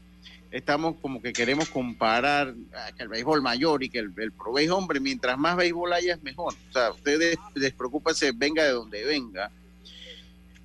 [0.55, 4.53] estamos como que queremos comparar ah, que el béisbol mayor y que el, el pro
[4.53, 6.55] béisbol, hombre, mientras más béisbol haya es mejor.
[6.71, 9.51] O sea, ustedes despreocúpense, venga de donde venga.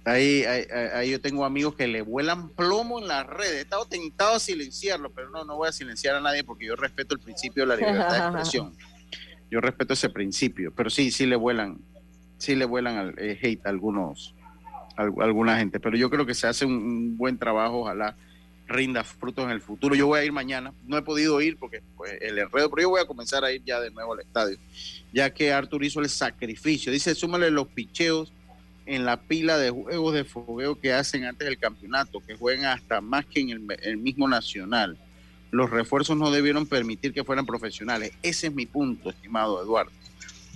[0.06, 3.54] Ahí, ahí, yo tengo amigos que le vuelan plomo en las redes.
[3.56, 6.75] He estado tentado a silenciarlo, pero no, no voy a silenciar a nadie porque yo
[6.75, 8.73] respeto el principio de la libertad de expresión.
[9.52, 11.80] Yo respeto ese principio, pero sí, sí le vuelan,
[12.38, 14.36] sí le vuelan al eh, hate a algunos
[14.95, 18.15] alguna gente, pero yo creo que se hace un, buen trabajo, ojalá
[18.69, 19.95] rinda frutos en el futuro.
[19.95, 22.89] Yo voy a ir mañana, no he podido ir porque pues, el enredo, pero yo
[22.89, 24.58] voy a comenzar a ir ya de nuevo al estadio,
[25.12, 26.91] ya que Artur hizo el sacrificio.
[26.91, 28.32] Dice, súmale los picheos
[28.86, 33.01] en la pila de juegos de fogueo que hacen antes del campeonato, que juegan hasta
[33.01, 34.97] más que en el mismo nacional.
[35.51, 38.12] Los refuerzos no debieron permitir que fueran profesionales.
[38.21, 39.91] Ese es mi punto, estimado Eduardo.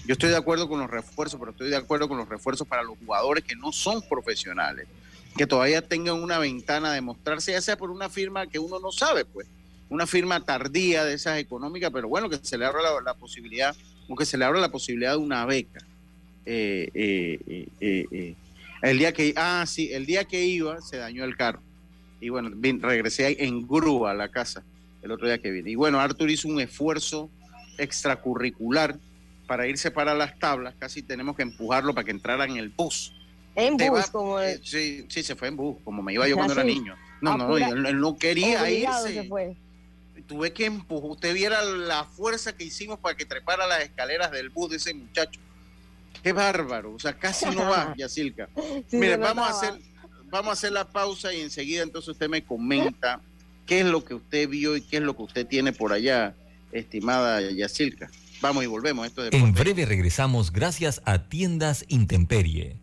[0.06, 2.84] Yo estoy de acuerdo con los refuerzos, pero estoy de acuerdo con los refuerzos para
[2.84, 4.88] los jugadores que no son profesionales,
[5.36, 8.92] que todavía tengan una ventana de mostrarse, ya sea por una firma que uno no
[8.92, 9.48] sabe, pues,
[9.90, 13.76] una firma tardía de esas económicas, pero bueno, que se le abra la, posibilidad,
[14.08, 15.82] o que se le abra la posibilidad de una beca.
[16.46, 18.36] Eh, eh, eh,
[18.82, 21.62] el día que, ah, sí, el día que iba se dañó el carro.
[22.20, 24.64] Y bueno, regresé ahí en grúa a la casa
[25.04, 25.70] el otro día que vine.
[25.70, 27.30] Y bueno, Arthur hizo un esfuerzo
[27.78, 28.98] extracurricular
[29.48, 33.14] para irse para las tablas, casi tenemos que empujarlo para que entrara en el bus.
[33.56, 36.54] En bus, como eh, sí, sí, se fue en bus, como me iba yo cuando
[36.54, 36.96] era niño.
[37.22, 39.30] No, no, él, no quería irse.
[40.28, 41.12] Tuve que empujar.
[41.12, 44.94] Usted viera la fuerza que hicimos para que trepara las escaleras del bus de ese
[44.94, 45.40] muchacho.
[46.22, 46.94] Qué bárbaro.
[46.94, 48.50] O sea, casi no va, Yacilca.
[48.92, 49.82] Mire, vamos a hacer,
[50.30, 53.22] vamos a hacer la pausa y enseguida entonces usted me comenta
[53.66, 56.36] qué es lo que usted vio y qué es lo que usted tiene por allá,
[56.72, 58.10] estimada Yacilca.
[58.42, 59.06] Vamos y volvemos.
[59.06, 62.83] Esto en breve regresamos gracias a Tiendas Intemperie.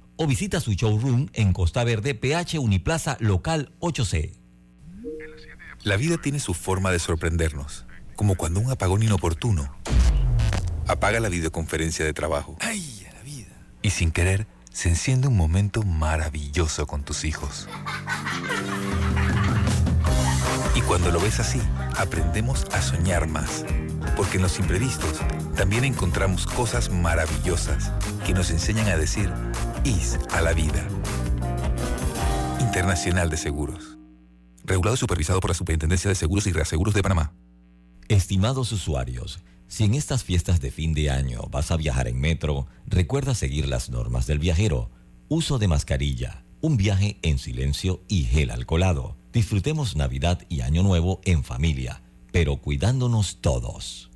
[0.21, 4.33] o visita su showroom en Costa Verde, PH Uniplaza Local 8C.
[5.81, 9.75] La vida tiene su forma de sorprendernos, como cuando un apagón inoportuno
[10.85, 12.55] apaga la videoconferencia de trabajo.
[12.59, 13.47] ¡Ay, la vida!
[13.81, 17.67] Y sin querer, se enciende un momento maravilloso con tus hijos.
[20.75, 21.59] Y cuando lo ves así,
[21.97, 23.65] aprendemos a soñar más.
[24.15, 25.19] Porque en los imprevistos
[25.55, 27.91] también encontramos cosas maravillosas
[28.23, 29.31] que nos enseñan a decir
[29.83, 30.87] IS a la vida.
[32.59, 33.97] Internacional de Seguros.
[34.63, 37.33] Regulado y supervisado por la Superintendencia de Seguros y Reaseguros de Panamá.
[38.07, 42.67] Estimados usuarios, si en estas fiestas de fin de año vas a viajar en metro,
[42.85, 44.91] recuerda seguir las normas del viajero.
[45.29, 49.17] Uso de mascarilla, un viaje en silencio y gel alcoholado.
[49.33, 54.10] Disfrutemos Navidad y Año Nuevo en familia, pero cuidándonos todos.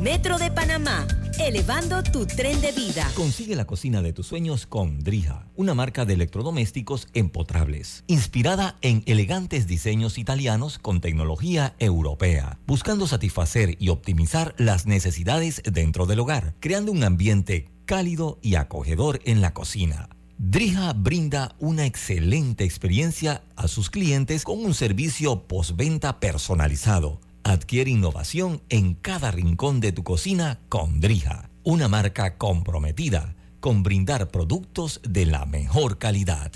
[0.00, 1.06] Metro de Panamá,
[1.40, 3.10] elevando tu tren de vida.
[3.14, 9.02] Consigue la cocina de tus sueños con Drija, una marca de electrodomésticos empotrables, inspirada en
[9.06, 16.54] elegantes diseños italianos con tecnología europea, buscando satisfacer y optimizar las necesidades dentro del hogar,
[16.60, 20.10] creando un ambiente cálido y acogedor en la cocina.
[20.38, 27.20] Drija brinda una excelente experiencia a sus clientes con un servicio postventa personalizado.
[27.48, 34.32] Adquiere innovación en cada rincón de tu cocina con Drija, una marca comprometida con brindar
[34.32, 36.50] productos de la mejor calidad.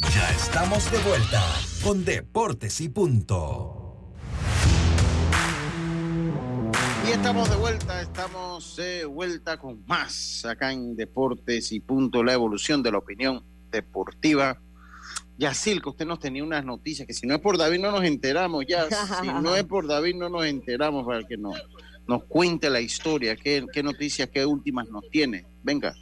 [0.00, 1.44] Ya estamos de vuelta
[1.84, 4.14] con Deportes y Punto.
[7.06, 12.32] Y estamos de vuelta, estamos de vuelta con más acá en Deportes y Punto, la
[12.32, 14.62] evolución de la opinión deportiva.
[15.40, 18.04] Yacil, que usted nos tenía unas noticias, que si no es por David no nos
[18.04, 18.86] enteramos ya,
[19.20, 21.56] si no es por David no nos enteramos para que nos,
[22.06, 25.46] nos cuente la historia, qué, noticias, qué últimas nos tiene.
[25.62, 25.94] Venga.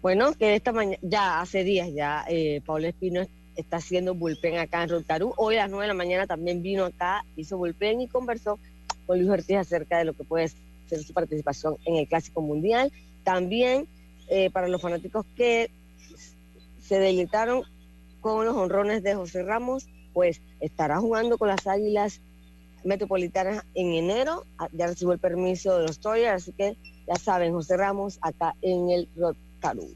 [0.00, 4.84] Bueno, que esta mañana, ya hace días ya, eh, Pablo Espino está haciendo bullpen acá
[4.84, 5.34] en Rotarú.
[5.36, 8.60] Hoy a las 9 de la mañana también vino acá, hizo bullpen y conversó
[9.06, 10.52] con Luis Ortiz acerca de lo que puede
[10.88, 12.92] ser su participación en el Clásico Mundial.
[13.24, 13.88] También
[14.28, 15.68] eh, para los fanáticos que
[16.80, 17.64] se deleitaron
[18.34, 22.20] con los honrones de José Ramos, pues estará jugando con las Águilas
[22.84, 24.44] Metropolitanas en enero.
[24.58, 28.54] Ah, ya recibió el permiso de los Toyers, así que ya saben, José Ramos acá
[28.62, 29.94] en el Rotarú.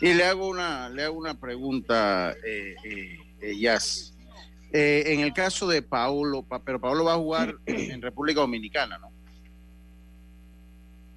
[0.00, 4.14] Y le hago una, le hago una pregunta, eh, eh, eh Jazz.
[4.72, 9.10] Eh, en el caso de Paulo, pero Paulo va a jugar en República Dominicana, ¿no?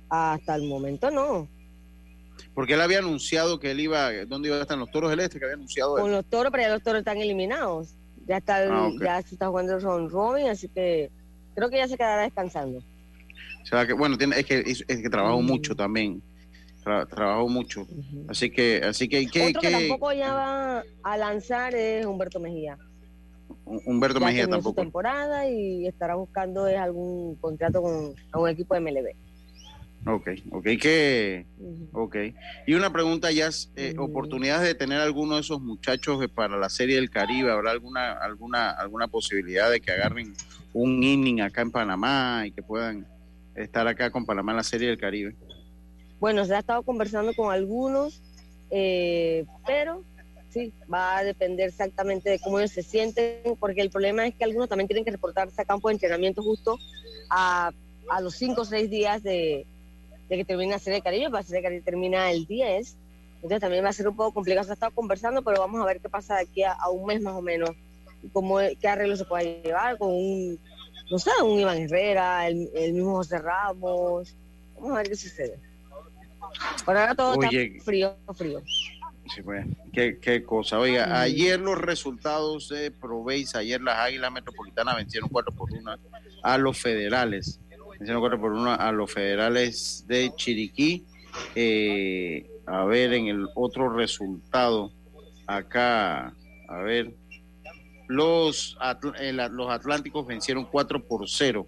[0.10, 1.48] Hasta el momento no.
[2.54, 5.40] Porque él había anunciado que él iba, ¿dónde iba a estar los toros del este?
[5.40, 7.94] Que había anunciado Con los toros, pero ya los toros están eliminados.
[8.28, 11.10] Ya está, ah, ya se está jugando Ron Robin, así que
[11.56, 12.80] creo que ya se quedará descansando.
[12.80, 16.22] O sea, que bueno, tiene, es que es, que trabajó mucho también.
[16.84, 17.88] trabajó mucho.
[18.28, 22.78] Así que, así que, ¿qué, Otro que tampoco ya va a lanzar es Humberto Mejía.
[23.66, 24.82] Humberto Mejía tampoco.
[24.82, 29.31] Su temporada y estará buscando algún contrato con un equipo de MLB.
[30.06, 31.46] Ok, ok, que,
[31.94, 32.16] ok.
[32.66, 36.96] Y una pregunta ya, eh, oportunidades de tener alguno de esos muchachos para la Serie
[36.96, 40.34] del Caribe, ¿habrá alguna, alguna, alguna posibilidad de que agarren
[40.74, 43.06] un inning acá en Panamá y que puedan
[43.54, 45.36] estar acá con Panamá en la Serie del Caribe?
[46.20, 48.22] Bueno, se ha estado conversando con algunos,
[48.72, 50.04] eh, pero
[50.50, 54.46] sí, va a depender exactamente de cómo ellos se sienten, porque el problema es que
[54.46, 56.80] algunos también tienen que reportarse a campo de entrenamiento justo
[57.30, 57.72] a,
[58.10, 59.68] a los cinco o seis días de,
[60.38, 62.96] que termine la Serie de Caribe, la Serie de Caribe termina el 10,
[63.36, 65.86] entonces también va a ser un poco complicado, se ha estado conversando, pero vamos a
[65.86, 67.72] ver qué pasa de aquí a, un mes más o menos,
[68.32, 70.60] cómo, qué arreglo se puede llevar con un,
[71.10, 74.36] no sé, un Iván Herrera, el, mismo José Ramos,
[74.76, 75.60] Vamos a ver qué sucede.
[76.86, 77.48] Por ahora todo está
[77.84, 78.62] frío, frío.
[79.34, 80.80] Sí, pues, qué, qué cosa.
[80.80, 85.96] Oiga, ayer los resultados de Proveis, ayer las Águilas Metropolitanas vencieron 4 por 1
[86.44, 87.60] a los federales.
[88.02, 91.06] Vencieron 4 por 1 a los federales de Chiriquí.
[91.54, 94.92] Eh, a ver, en el otro resultado,
[95.46, 96.34] acá,
[96.68, 97.14] a ver,
[98.08, 98.76] los,
[99.20, 101.68] eh, los Atlánticos vencieron 4 por 0.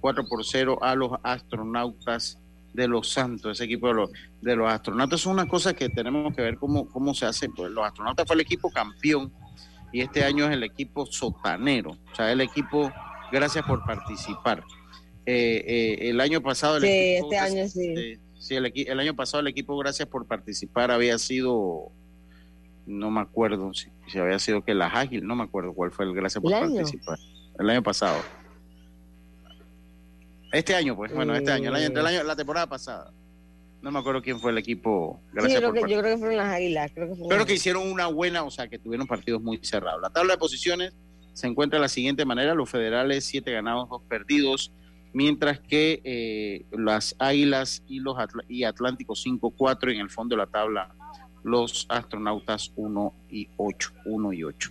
[0.00, 2.38] 4 por 0 a los astronautas
[2.74, 4.10] de los Santos, ese equipo de los,
[4.42, 5.20] de los astronautas.
[5.20, 7.48] Es una cosa que tenemos que ver cómo, cómo se hace.
[7.48, 9.32] Pues los astronautas fue el equipo campeón
[9.92, 12.92] y este año es el equipo sotanero, o sea, el equipo,
[13.32, 14.62] gracias por participar.
[15.32, 18.18] Eh, eh, el año pasado, el equipo, este año sí.
[18.38, 21.92] sí el, el, año pasado el equipo, gracias por participar, había sido,
[22.86, 26.04] no me acuerdo si, si había sido que las Águilas, no me acuerdo cuál fue
[26.04, 27.18] el gracias por participar.
[27.58, 28.20] El año pasado.
[30.52, 33.12] Este año, pues, bueno, este año, el año, año, la temporada pasada.
[33.82, 35.20] No me acuerdo quién fue el equipo.
[35.32, 36.90] Gracias sí, yo, creo que, yo creo que fueron las Águilas.
[36.92, 40.02] Creo que hicieron una buena, o sea, que tuvieron partidos muy cerrados.
[40.02, 40.92] La tabla de posiciones
[41.34, 44.72] se encuentra de la siguiente manera: los federales, siete ganados, dos perdidos,
[45.12, 48.16] mientras que eh, las Águilas y los
[48.48, 50.94] y Atlánticos 5-4 en el fondo de la tabla,
[51.42, 53.92] los astronautas 1 y 8.
[54.04, 54.70] 1 y 8.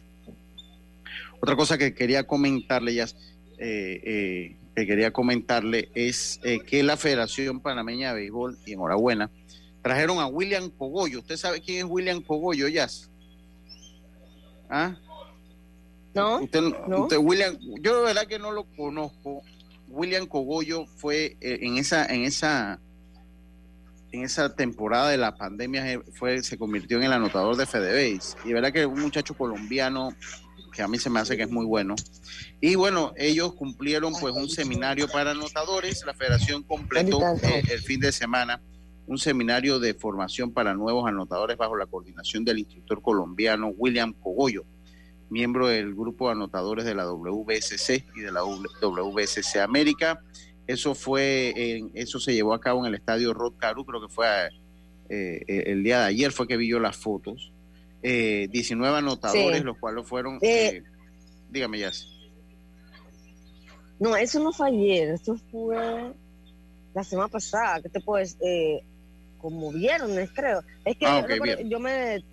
[1.41, 3.05] Otra cosa que quería comentarle ya.
[3.57, 9.29] Eh, eh, que quería comentarle es que la Federación Panameña de Béisbol, y enhorabuena,
[9.81, 11.19] trajeron a William Cogollo.
[11.19, 13.09] ¿Usted sabe quién es William Cogollo, Jazz?
[14.69, 14.95] ¿Ah?
[16.13, 19.43] No, usted, William, yo de verdad que no lo conozco.
[19.89, 22.79] William Cogollo fue eh, en esa, en esa,
[24.11, 28.37] en esa temporada de la pandemia eh, fue, se convirtió en el anotador de FedeBase.
[28.45, 30.15] Y verdad que un muchacho colombiano
[30.71, 31.95] que a mí se me hace que es muy bueno.
[32.61, 36.03] Y bueno, ellos cumplieron pues un seminario para anotadores.
[36.05, 38.61] La federación completó eh, el fin de semana
[39.07, 44.65] un seminario de formación para nuevos anotadores bajo la coordinación del instructor colombiano William Cogollo,
[45.29, 50.21] miembro del grupo de anotadores de la WBSC y de la WBSC América.
[50.67, 54.13] Eso fue, en, eso se llevó a cabo en el estadio Rod Caru, creo que
[54.13, 54.27] fue
[55.09, 57.51] eh, el día de ayer fue que vi yo las fotos.
[58.01, 60.83] 19 eh, anotadores, los cuales fueron, eh,
[61.49, 61.91] dígame ya.
[63.99, 66.13] No, eso no fue ayer, eso fue
[66.93, 68.81] la semana pasada, que te puedes, eh,
[69.39, 70.63] como viernes, creo.
[70.85, 71.25] Es que ah,
[71.65, 72.23] yo me,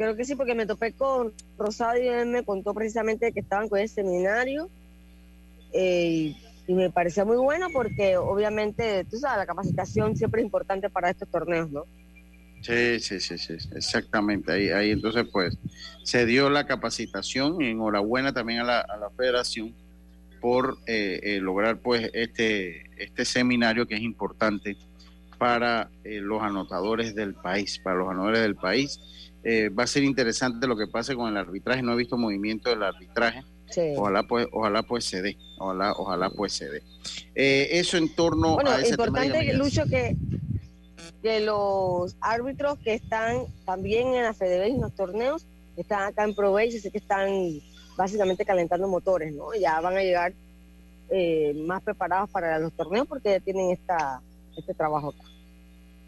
[0.00, 3.68] creo que sí, porque me topé con Rosario y él me contó precisamente que estaban
[3.68, 4.70] con el seminario
[5.74, 6.34] y,
[6.66, 11.10] y me parecía muy bueno porque obviamente, tú sabes, la capacitación siempre es importante para
[11.10, 11.84] estos torneos, ¿no?
[12.62, 14.52] Sí, sí, sí, sí, exactamente.
[14.52, 15.58] Ahí, ahí entonces pues
[16.02, 19.74] se dio la capacitación y enhorabuena también a la, a la federación
[20.40, 24.78] por eh, eh, lograr pues este, este seminario que es importante
[25.40, 29.00] para eh, los anotadores del país, para los anotadores del país.
[29.76, 31.82] va a ser interesante lo que pase con el arbitraje.
[31.82, 33.42] No he visto movimiento del arbitraje.
[33.96, 36.82] Ojalá pues, ojalá pues se dé, ojalá, ojalá pues se dé.
[37.34, 40.16] eso en torno a ese importante, Lucho, que
[41.22, 45.44] que los árbitros que están también en la FEDEBES y en los torneos,
[45.76, 46.34] están acá en
[46.68, 47.30] y sé que están
[47.96, 49.54] básicamente calentando motores, ¿no?
[49.54, 50.32] Ya van a llegar
[51.10, 54.20] eh, más preparados para los torneos porque ya tienen esta,
[54.60, 55.28] este trabajo acá.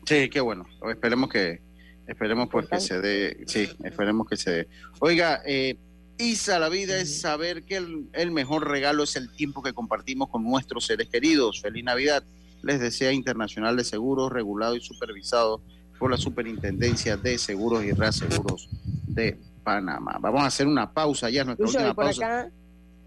[0.07, 0.67] Sí, qué bueno.
[0.89, 1.61] Esperemos que,
[2.07, 4.69] esperemos pues que se dé, sí, esperemos que se dé.
[5.01, 5.77] Oiga, eh,
[6.19, 10.29] Isa, la vida es saber que el, el mejor regalo es el tiempo que compartimos
[10.29, 11.61] con nuestros seres queridos.
[11.61, 12.25] Feliz Navidad
[12.63, 15.61] les desea Internacional de Seguros, regulado y supervisado
[15.99, 18.69] por la Superintendencia de Seguros y Reaseguros
[19.07, 20.19] de Panamá.
[20.21, 22.51] Vamos a hacer una pausa ya, nuestra última pausa.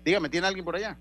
[0.03, 0.97] Dígame, ¿tiene alguien por allá?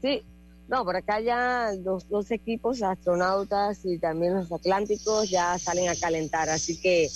[0.00, 0.22] Sí,
[0.68, 5.96] no, por acá ya los dos equipos, astronautas y también los atlánticos, ya salen a
[5.96, 7.08] calentar, así que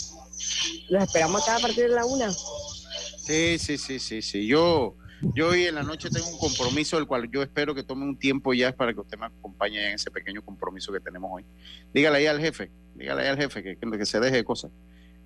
[0.89, 2.33] los esperamos acá a partir de la una.
[2.33, 4.47] Sí, sí, sí, sí, sí.
[4.47, 4.97] Yo
[5.35, 8.19] yo hoy en la noche tengo un compromiso, del cual yo espero que tome un
[8.19, 11.45] tiempo ya para que usted me acompañe en ese pequeño compromiso que tenemos hoy.
[11.93, 14.71] Dígale ahí al jefe, dígale ahí al jefe que, que, se deje de cosas.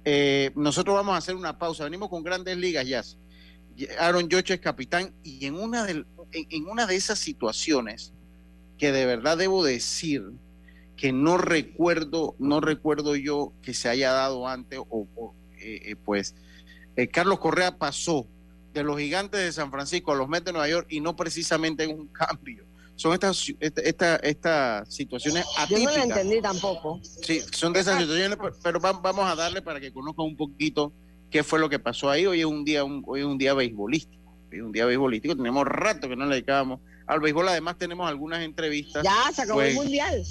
[0.04, 3.04] Eh, nosotros vamos a hacer una pausa, venimos con grandes ligas ya.
[3.98, 6.04] Aaron Yocho es capitán y en una, de,
[6.34, 8.12] en, una de esas situaciones
[8.78, 10.24] que de verdad debo decir
[10.96, 16.34] que no recuerdo, no recuerdo yo que se haya dado antes o, eh, eh, pues
[17.12, 18.28] Carlos Correa pasó
[18.72, 21.84] de los gigantes de San Francisco a los Mets de Nueva York y no precisamente
[21.84, 22.64] en un cambio.
[22.96, 25.94] Son estas esta, esta, situaciones atípicas.
[25.94, 27.00] Yo no lo entendí tampoco.
[27.02, 30.92] Sí, son de esas situaciones, pero vamos a darle para que conozcan un poquito
[31.30, 32.26] qué fue lo que pasó ahí.
[32.26, 34.23] Hoy es un día, hoy es un día beisbolístico.
[34.62, 35.36] Un día beisbolístico.
[35.36, 37.48] Tenemos rato que no le dedicábamos al béisbol.
[37.48, 39.02] Además tenemos algunas entrevistas.
[39.02, 40.24] Ya se acabó el pues, mundial.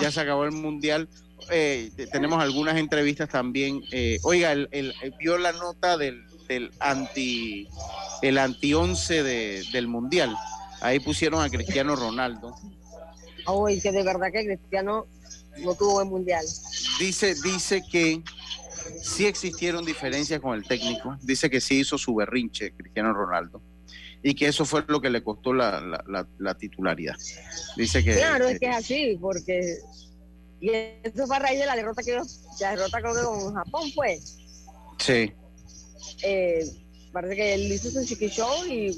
[0.00, 1.08] Ya se acabó el mundial.
[1.50, 3.82] Eh, tenemos algunas entrevistas también.
[3.92, 7.68] Eh, oiga, el, vio la nota del, del anti
[8.22, 9.22] el anti 11
[9.72, 10.36] del mundial.
[10.80, 12.54] Ahí pusieron a Cristiano Ronaldo.
[13.46, 15.06] Oye, que de verdad que Cristiano
[15.58, 16.44] no tuvo el mundial.
[16.98, 18.22] Dice, dice que
[19.02, 21.16] sí existieron diferencias con el técnico.
[21.22, 23.62] Dice que sí hizo su berrinche Cristiano Ronaldo
[24.22, 25.80] y que eso fue lo que le costó la,
[26.38, 27.14] la, titularidad.
[27.76, 28.14] Dice que.
[28.14, 29.78] Claro, es que es así, porque.
[30.60, 33.90] Y eso fue a raíz de la derrota que la derrota creo que con Japón
[33.94, 34.18] fue.
[34.98, 35.32] Sí.
[36.22, 36.64] Eh,
[37.12, 38.88] parece que él hizo su chiqui show y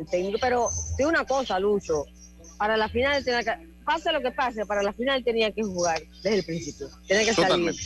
[0.00, 2.04] el técnico, pero tiene una cosa, Lucho,
[2.58, 6.02] para la final tenía que, pase lo que pase, para la final tenía que jugar
[6.22, 7.80] desde el principio, tenía que Totalmente.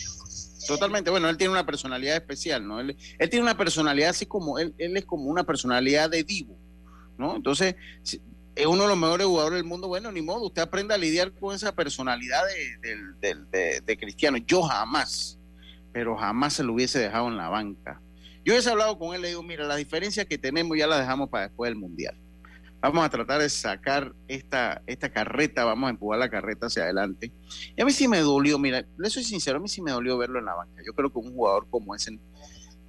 [0.68, 2.78] Totalmente, bueno, él tiene una personalidad especial, ¿no?
[2.78, 2.96] Él,
[3.28, 6.56] tiene una personalidad así como, él, él es como una personalidad de divo
[7.18, 7.36] ¿no?
[7.36, 7.74] Entonces,
[8.54, 11.32] es uno de los mejores jugadores del mundo, bueno, ni modo, usted aprende a lidiar
[11.32, 12.42] con esa personalidad
[12.80, 14.38] de, Cristiano.
[14.38, 15.38] Yo jamás,
[15.92, 18.00] pero jamás se lo hubiese dejado en la banca.
[18.44, 21.28] Yo he hablado con él, le digo, mira, las diferencias que tenemos ya las dejamos
[21.28, 22.16] para después del Mundial.
[22.80, 27.32] Vamos a tratar de sacar esta, esta carreta, vamos a empujar la carreta hacia adelante.
[27.76, 30.16] Y a mí sí me dolió, mira, le soy sincero, a mí sí me dolió
[30.16, 30.82] verlo en la banca.
[30.86, 32.18] Yo creo que un jugador como ese,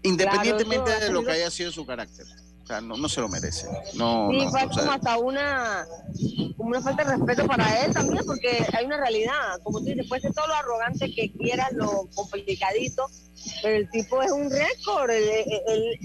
[0.03, 2.25] independientemente de lo que haya sido su carácter,
[2.70, 3.67] sea, no, no se lo merece.
[3.95, 5.88] No, sí, fue como hasta una,
[6.55, 10.07] como una falta de respeto para él también, porque hay una realidad, como tú dices,
[10.07, 13.09] puede ser todo lo arrogante que quieras, lo complicadito,
[13.63, 15.97] pero el tipo es un récord, él,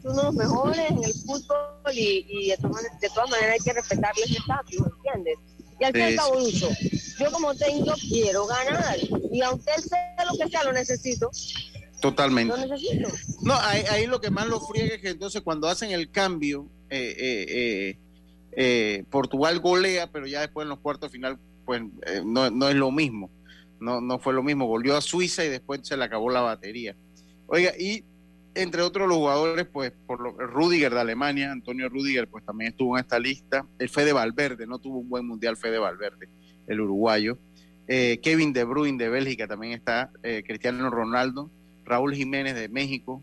[0.00, 4.24] sido uno de los mejores en el fútbol y, de, todas maneras, hay que respetarle
[4.24, 5.38] ese estatus, ¿entiendes?
[5.78, 6.16] Y al fin
[6.50, 8.96] y yo como tengo quiero ganar,
[9.30, 11.30] y aunque él sea lo que sea, lo necesito,
[12.00, 12.54] Totalmente.
[13.46, 17.14] No, ahí, lo que más lo friega es que entonces cuando hacen el cambio, eh,
[17.16, 17.98] eh,
[18.50, 21.80] eh, Portugal golea, pero ya después en los cuartos final, pues
[22.24, 23.30] no, no, es lo mismo.
[23.78, 24.66] No, no fue lo mismo.
[24.66, 26.96] Volvió a Suiza y después se le acabó la batería.
[27.46, 28.02] Oiga, y
[28.56, 32.98] entre otros los jugadores, pues por lo, Rudiger de Alemania, Antonio Rudiger, pues también estuvo
[32.98, 33.64] en esta lista.
[33.78, 36.28] El Fede Valverde, no tuvo un buen mundial Fede Valverde,
[36.66, 37.38] el uruguayo.
[37.86, 40.10] Kevin De Bruyne de Bélgica también está.
[40.44, 41.48] Cristiano Ronaldo
[41.86, 43.22] Raúl Jiménez de México,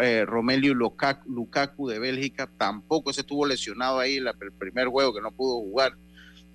[0.00, 5.20] eh, Romelio Lukaku, de Bélgica, tampoco se estuvo lesionado ahí en el primer juego que
[5.20, 5.96] no pudo jugar.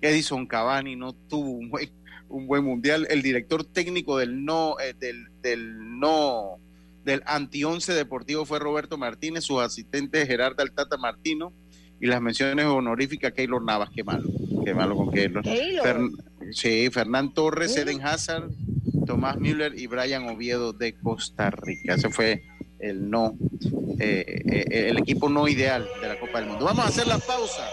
[0.00, 1.90] Edison Cavani no tuvo un buen,
[2.28, 3.06] un buen mundial.
[3.10, 6.58] El director técnico del no, eh, del, del no,
[7.04, 11.52] del anti-11 deportivo fue Roberto Martínez, su asistente Gerardo Altata Martino
[12.00, 14.28] y las menciones honoríficas Keylor Navas, qué malo,
[14.64, 15.44] qué malo con Keylor.
[16.52, 18.50] sí, Fernán Torres, Eden Hazard,
[19.06, 21.94] Tomás Müller y Brian Oviedo de Costa Rica.
[21.94, 22.42] Ese fue
[22.78, 23.36] el no,
[23.98, 26.64] eh, eh, el equipo no ideal de la Copa del Mundo.
[26.64, 27.68] Vamos a hacer la pausa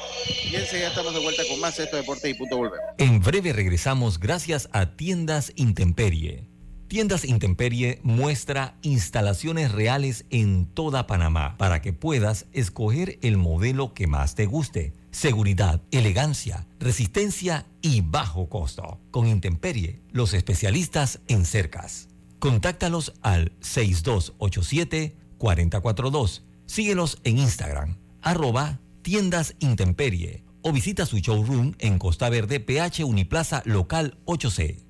[0.50, 2.80] y enseguida estamos de vuelta con más Esto Deportes y punto volver.
[2.98, 6.48] En breve regresamos gracias a Tiendas Intemperie.
[6.88, 14.08] Tiendas Intemperie muestra instalaciones reales en toda Panamá para que puedas escoger el modelo que
[14.08, 19.00] más te guste seguridad, elegancia, resistencia y bajo costo.
[19.12, 22.10] Con Intemperie, los especialistas en cercas.
[22.44, 26.42] Contáctalos al 6287-442.
[26.66, 33.62] Síguelos en Instagram, arroba tiendas Intemperie o visita su showroom en Costa Verde, PH Uniplaza
[33.64, 34.84] Local 8C.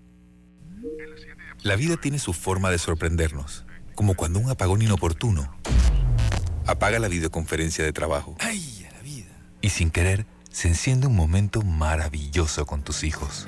[1.61, 5.55] La vida tiene su forma de sorprendernos, como cuando un apagón inoportuno
[6.65, 8.35] apaga la videoconferencia de trabajo.
[8.39, 8.87] ¡Ay!
[9.61, 13.47] y sin querer se enciende un momento maravilloso con tus hijos.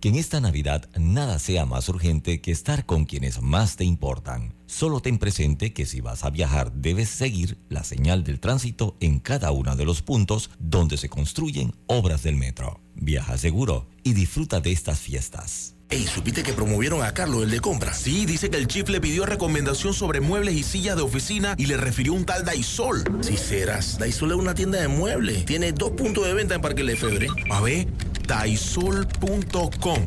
[0.00, 4.54] que en esta Navidad nada sea más urgente que estar con quienes más te importan.
[4.66, 9.20] Solo ten presente que si vas a viajar debes seguir la señal del tránsito en
[9.20, 12.80] cada uno de los puntos donde se construyen obras del metro.
[12.94, 15.75] Viaja seguro y disfruta de estas fiestas.
[15.88, 17.94] Ey, ¿supiste que promovieron a Carlos, el de compra?
[17.94, 21.66] Sí, dice que el chief le pidió recomendación sobre muebles y sillas de oficina y
[21.66, 23.04] le refirió un tal Daisol.
[23.20, 25.44] Si serás, Daisol es una tienda de muebles.
[25.44, 27.28] Tiene dos puntos de venta en Parque Lefebvre.
[27.50, 27.86] A ver,
[28.26, 30.06] daisol.com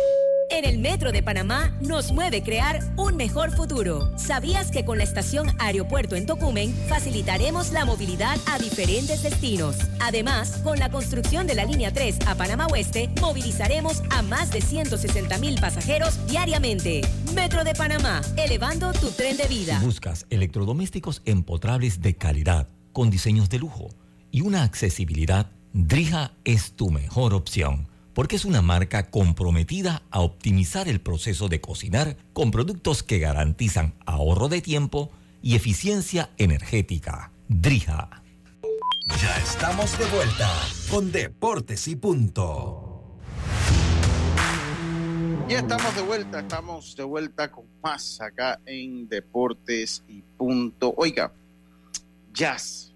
[0.51, 4.11] En el Metro de Panamá nos mueve crear un mejor futuro.
[4.17, 9.77] ¿Sabías que con la estación Aeropuerto en Tocumen facilitaremos la movilidad a diferentes destinos?
[10.01, 14.59] Además, con la construcción de la línea 3 a Panamá Oeste, movilizaremos a más de
[14.59, 16.99] 160 mil pasajeros diariamente.
[17.33, 19.79] Metro de Panamá, elevando tu tren de vida.
[19.81, 23.87] buscas electrodomésticos empotrables de calidad, con diseños de lujo
[24.31, 30.87] y una accesibilidad, Drija es tu mejor opción porque es una marca comprometida a optimizar
[30.87, 37.31] el proceso de cocinar con productos que garantizan ahorro de tiempo y eficiencia energética.
[37.47, 38.21] Drija.
[39.21, 40.49] Ya estamos de vuelta
[40.89, 43.17] con Deportes y Punto.
[45.49, 50.93] Ya estamos de vuelta, estamos de vuelta con más acá en Deportes y Punto.
[50.95, 51.33] Oiga,
[52.33, 52.93] Jazz.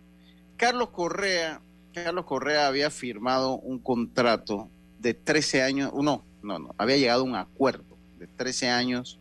[0.55, 1.61] Carlos Correa,
[1.93, 4.70] Carlos Correa había firmado un contrato
[5.06, 7.84] de 13 años, no, no, no, había llegado a un acuerdo
[8.18, 9.20] de 13 años,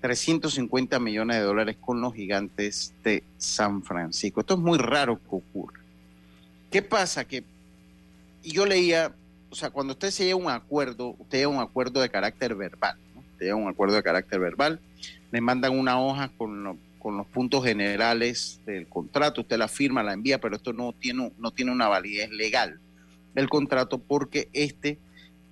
[0.00, 4.40] 350 millones de dólares con los gigantes de San Francisco.
[4.40, 5.78] Esto es muy raro que ocurra.
[6.70, 7.26] ¿Qué pasa?
[7.26, 7.44] Que
[8.42, 9.14] yo leía,
[9.50, 12.08] o sea, cuando usted se llega a un acuerdo, usted llega a un acuerdo de
[12.08, 13.20] carácter verbal, ¿no?
[13.20, 14.80] Usted llega a un acuerdo de carácter verbal,
[15.32, 20.14] le mandan una hoja con, con los puntos generales del contrato, usted la firma, la
[20.14, 22.80] envía, pero esto no tiene, no tiene una validez legal
[23.34, 24.98] del contrato porque este,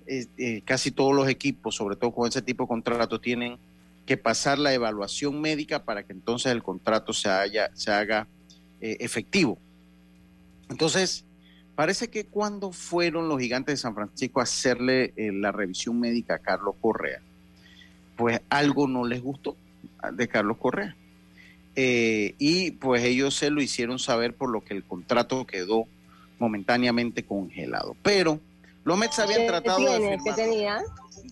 [0.05, 3.57] eh, casi todos los equipos, sobre todo con ese tipo de contrato, tienen
[4.05, 8.27] que pasar la evaluación médica para que entonces el contrato se, haya, se haga
[8.81, 9.57] eh, efectivo.
[10.69, 11.23] Entonces,
[11.75, 16.35] parece que cuando fueron los gigantes de San Francisco a hacerle eh, la revisión médica
[16.35, 17.21] a Carlos Correa,
[18.17, 19.55] pues algo no les gustó
[20.13, 20.95] de Carlos Correa.
[21.75, 25.87] y pues ellos se lo hicieron saber por lo que el contrato quedó
[26.43, 27.95] momentáneamente congelado.
[28.03, 28.39] Pero
[28.83, 30.81] los Mets habían tratado de tenía?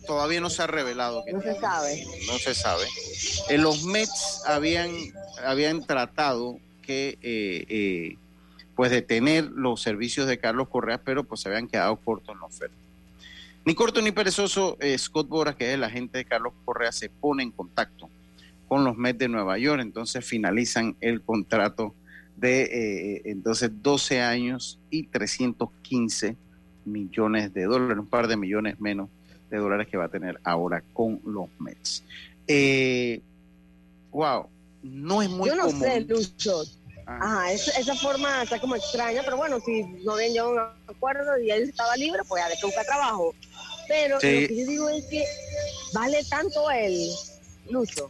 [0.07, 1.23] Todavía no se ha revelado.
[1.31, 2.05] no se sabe.
[2.27, 2.85] No se sabe.
[3.49, 4.89] Eh, los Mets habían,
[5.45, 8.17] habían tratado que eh, eh,
[8.75, 12.47] pues detener los servicios de Carlos Correa, pero pues se habían quedado cortos en la
[12.47, 12.75] oferta.
[13.65, 17.43] Ni corto ni perezoso, Scott Boras, que es el agente de Carlos Correa, se pone
[17.43, 18.09] en contacto
[18.67, 21.93] con los Mets de Nueva York, entonces finalizan el contrato
[22.41, 26.35] de eh, entonces 12 años y 315
[26.85, 29.09] millones de dólares, un par de millones menos
[29.51, 32.03] de dólares que va a tener ahora con los Mets.
[32.47, 33.21] Eh,
[34.11, 34.47] wow,
[34.81, 36.63] no es muy Yo no sé, Lucho.
[37.05, 37.19] Ah.
[37.21, 41.51] Ajá, esa, forma está como extraña, pero bueno, si no llegado a un acuerdo y
[41.51, 43.35] él estaba libre, pues a ver que busca trabajo.
[43.87, 45.23] Pero lo que yo digo es que
[45.93, 47.07] vale tanto el
[47.69, 48.09] Lucho.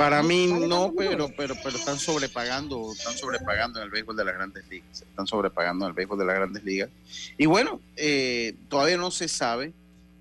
[0.00, 4.34] Para mí no, pero, pero, pero están sobrepagando, están sobrepagando en el béisbol de las
[4.34, 6.88] grandes ligas, están sobrepagando en el béisbol de las grandes ligas.
[7.36, 9.74] Y bueno, eh, todavía no se sabe.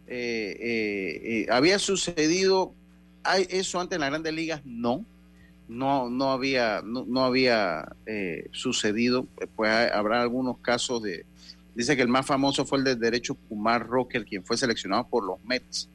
[0.06, 2.74] Eh, eh, había sucedido
[3.24, 5.06] ¿hay eso antes en las grandes ligas, no,
[5.70, 7.88] no, no había, no, había
[8.52, 9.28] sucedido.
[9.56, 11.26] Pues habrá algunos casos de,
[11.74, 15.24] dice que el más famoso fue el del derecho Kumar Rocker, quien fue seleccionado por
[15.24, 15.88] los Mets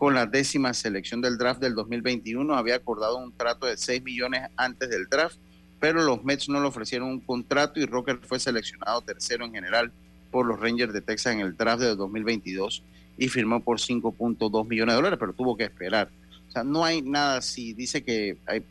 [0.00, 2.54] con la décima selección del draft del 2021.
[2.54, 5.36] Había acordado un trato de 6 millones antes del draft,
[5.78, 9.92] pero los Mets no le ofrecieron un contrato y Rocker fue seleccionado tercero en general
[10.30, 12.82] por los Rangers de Texas en el draft del 2022
[13.18, 16.08] y firmó por 5.2 millones de dólares, pero tuvo que esperar.
[16.48, 17.74] O sea, no hay nada así.
[17.74, 18.64] Dice que hay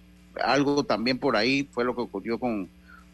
[0.43, 2.67] algo también por ahí, fue lo que ocurrió con,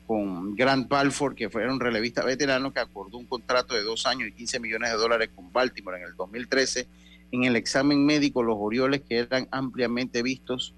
[0.08, 4.30] con Grant Balfour, que fue un relevista veterano que acordó un contrato de dos años
[4.30, 6.88] y 15 millones de dólares con Baltimore en el 2013
[7.32, 10.74] en el examen médico los Orioles que eran ampliamente vistos,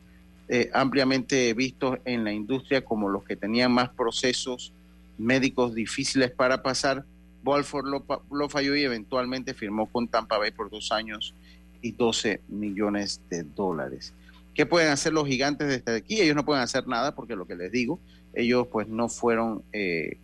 [0.50, 4.72] eh, ampliamente vistos en la industria como los que tenían más procesos
[5.18, 7.04] médicos difíciles para pasar.
[7.44, 7.86] Balfour
[8.30, 11.34] lo, falló y eventualmente firmó con Tampa Bay por dos años
[11.82, 14.14] y 12 millones de dólares.
[14.54, 16.20] ¿Qué pueden hacer los gigantes desde aquí?
[16.20, 18.00] Ellos no pueden hacer nada porque lo que les digo,
[18.34, 20.18] ellos pues no fueron, eh,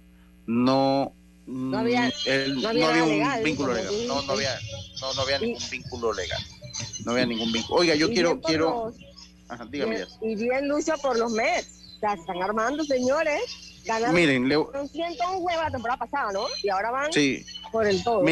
[0.48, 1.14] no
[1.46, 2.12] no había,
[2.62, 4.08] no había, un vínculo legal.
[4.08, 4.58] No, no había,
[5.02, 6.42] no, no había ningún vínculo legal.
[7.06, 7.82] No había ningún vínculo.
[7.82, 8.94] Oiga, yo quiero, quiero.
[9.50, 10.06] Ajá, dígame.
[10.22, 11.96] Y bien lucha por los Mets.
[11.98, 13.42] O sea, se están armando, señores.
[13.86, 14.56] Ganaron miren, le...
[14.56, 16.46] 101 juegos la temporada pasada, ¿no?
[16.64, 17.46] Y ahora van sí.
[17.72, 18.24] por el todo.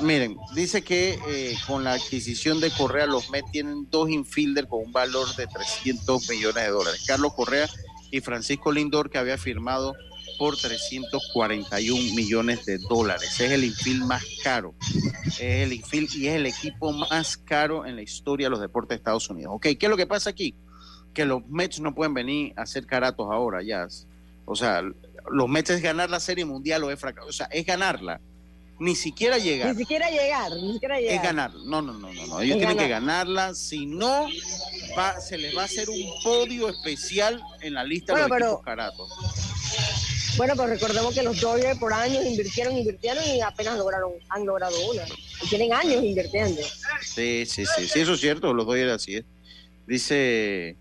[0.00, 4.84] miren, dice que eh, con la adquisición de Correa, los Mets tienen dos infielders con
[4.84, 7.02] un valor de 300 millones de dólares.
[7.06, 7.68] Carlos Correa
[8.12, 9.94] y Francisco Lindor, que había firmado
[10.40, 13.38] por 341 millones de dólares.
[13.38, 14.74] Es el infield más caro.
[15.26, 18.88] Es el infield y es el equipo más caro en la historia de los deportes
[18.88, 19.52] de Estados Unidos.
[19.56, 20.54] Ok, ¿qué es lo que pasa aquí?
[21.12, 23.86] Que los Mets no pueden venir a hacer caratos ahora, ya.
[24.46, 24.80] O sea,
[25.30, 27.28] los Mets es ganar la Serie Mundial o es fracaso.
[27.28, 28.18] O sea, es ganarla
[28.78, 29.74] ni siquiera llegar.
[29.74, 31.14] Ni siquiera llegar, ni siquiera llegar.
[31.16, 31.54] Es ganar.
[31.54, 32.40] No, no, no, no.
[32.40, 33.54] Ellos tienen que ganarla.
[33.54, 34.26] Si no,
[34.96, 38.62] va, se les va a hacer un podio especial en la lista de los equipos
[38.62, 39.10] caratos.
[40.36, 44.74] Bueno, pues recordemos que los Dodgers por años invirtieron, invirtieron y apenas lograron, han logrado
[44.90, 45.02] una.
[45.42, 46.62] Y tienen años invirtiendo.
[47.02, 49.24] Sí, sí, sí, sí, eso es cierto, los Dodgers así es.
[49.86, 50.76] Dice,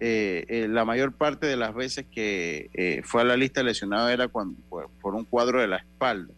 [0.00, 4.08] eh, eh, la mayor parte de las veces que eh, fue a la lista lesionado
[4.08, 4.56] era cuando,
[5.00, 6.32] por un cuadro de la espalda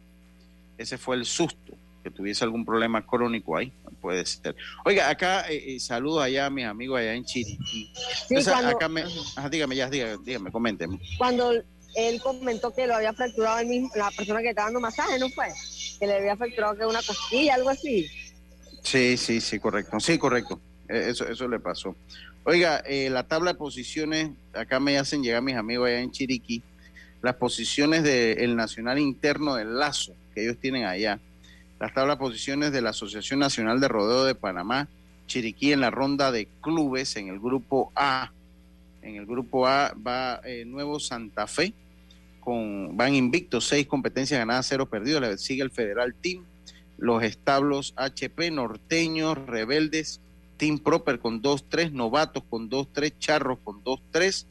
[0.79, 4.55] ese fue el susto, que tuviese algún problema crónico ahí, puede ser.
[4.85, 7.93] Oiga, acá eh, eh, saludo allá a mis amigos allá en Chiriquí.
[8.29, 9.05] Sí, acá me,
[9.51, 10.99] dígame, ya, dígame, dígame, coménteme.
[11.17, 11.53] Cuando
[11.97, 15.29] él comentó que lo había fracturado el mismo, la persona que estaba dando masaje, ¿no
[15.31, 15.47] fue?
[15.99, 18.09] Que le había fracturado que una costilla, algo así.
[18.83, 19.99] Sí, sí, sí, correcto.
[20.01, 20.61] Sí, correcto.
[20.89, 21.97] E, eso, eso le pasó.
[22.45, 26.63] Oiga, eh, la tabla de posiciones, acá me hacen llegar mis amigos allá en Chiriquí,
[27.23, 31.21] las posiciones del Nacional Interno del Lazo que ellos tienen allá.
[31.81, 34.89] Las tablas posiciones de la Asociación Nacional de Rodeo de Panamá,
[35.27, 38.33] Chiriquí en la ronda de clubes en el grupo A.
[39.03, 41.73] En el grupo A va eh, Nuevo Santa Fe,
[42.45, 45.23] con, van invictos, seis competencias ganadas, cero perdidos.
[45.23, 46.45] Le sigue el Federal Team,
[46.99, 50.21] los establos HP, Norteños, Rebeldes,
[50.57, 54.47] Team Proper con 2-3, Novatos con 2-3, Charros con 2-3.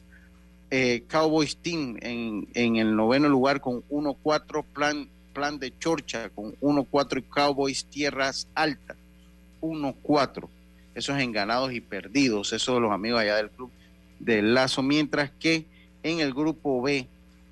[0.70, 6.54] Eh, Cowboys Team en, en, el noveno lugar con 1-4, Plan plan de Chorcha con
[6.60, 8.96] 1-4 y Cowboys Tierras Altas,
[9.60, 10.48] 1-4.
[10.94, 13.70] Esos en ganados y perdidos, esos de los amigos allá del club
[14.20, 14.82] del Lazo.
[14.82, 15.66] Mientras que
[16.04, 17.08] en el grupo B,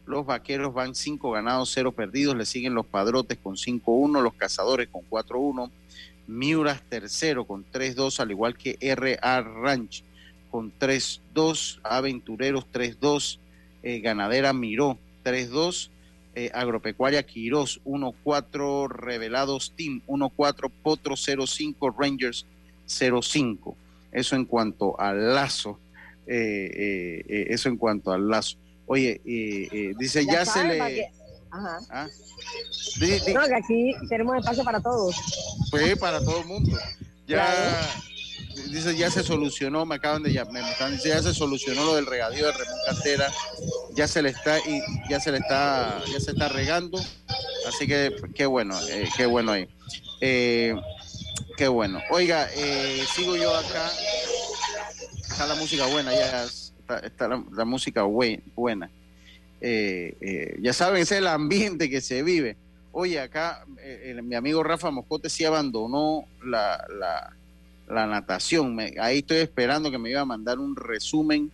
[0.07, 2.37] los vaqueros van 5 ganados, 0 perdidos.
[2.37, 5.71] Le siguen los padrotes con 5-1, los cazadores con 4-1.
[6.27, 10.05] Miuras tercero con 3-2, al igual que RA Ranch
[10.51, 11.81] con 3-2.
[11.83, 13.39] Aventureros 3-2.
[13.83, 15.91] Eh, ganadera Miró 3-2
[16.35, 22.47] eh, Agropecuaria Quirós 1-4, Revelados Team 1-4, Potro 0-5, Rangers
[22.89, 23.75] 0-5.
[24.13, 25.79] Eso en cuanto al lazo.
[26.27, 28.57] Eh, eh, eso en cuanto al lazo.
[28.87, 29.21] Oye,
[29.99, 31.11] dice, ya, se le...
[31.51, 31.79] Ajá.
[31.91, 32.09] ¿Ah?
[32.99, 35.15] que aquí tenemos espacio para todos.
[35.71, 36.79] Pues para todo el mundo.
[37.27, 37.89] Ya
[38.73, 40.65] dice ya se solucionó, me acaban de llamar,
[41.05, 43.33] ya se solucionó lo del regadío de Ramón Cantera,
[43.95, 46.99] ya se le está y ya se le está, ya se está regando,
[47.69, 49.69] así que qué bueno, eh, qué bueno ahí.
[50.21, 50.75] Eh,
[51.57, 52.01] qué bueno.
[52.11, 53.91] Oiga, eh, sigo yo acá.
[55.29, 56.47] Está la música buena, ya
[57.03, 58.91] está, la, música buena.
[59.61, 62.57] ya saben, es el ambiente que se vive.
[62.93, 63.65] Oye, acá
[64.23, 67.37] mi amigo Rafa Moscote sí abandonó la, la
[67.93, 68.79] la natación.
[69.01, 71.51] ahí estoy esperando que me iba a mandar un resumen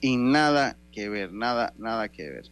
[0.00, 2.44] y nada que ver, nada, nada que ver.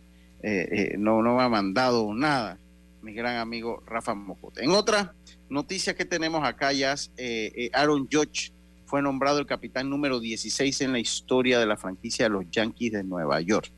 [0.42, 2.58] Eh, eh, no, no me ha mandado nada,
[3.02, 4.64] mi gran amigo Rafa Mocote.
[4.64, 5.14] En otra
[5.48, 8.52] noticia que tenemos acá ya, eh, Aaron Judge
[8.94, 12.92] fue nombrado el capitán número 16 en la historia de la franquicia de los Yankees
[12.92, 13.68] de Nueva York.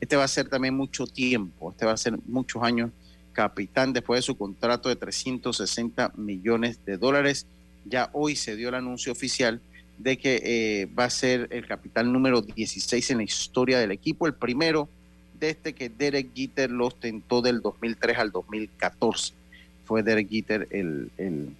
[0.00, 2.90] Este va a ser también mucho tiempo, este va a ser muchos años
[3.34, 7.46] capitán después de su contrato de 360 millones de dólares
[7.84, 9.60] ya hoy se dio el anuncio oficial
[9.98, 14.26] de que eh, va a ser el capitán número 16 en la historia del equipo,
[14.26, 14.88] el primero
[15.38, 19.34] desde que Derek Jeter lo ostentó del 2003 al 2014.
[19.84, 21.54] Fue Derek Jeter el, el,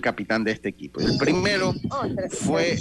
[0.00, 1.00] capitán de este equipo.
[1.00, 1.74] El primero
[2.30, 2.78] fue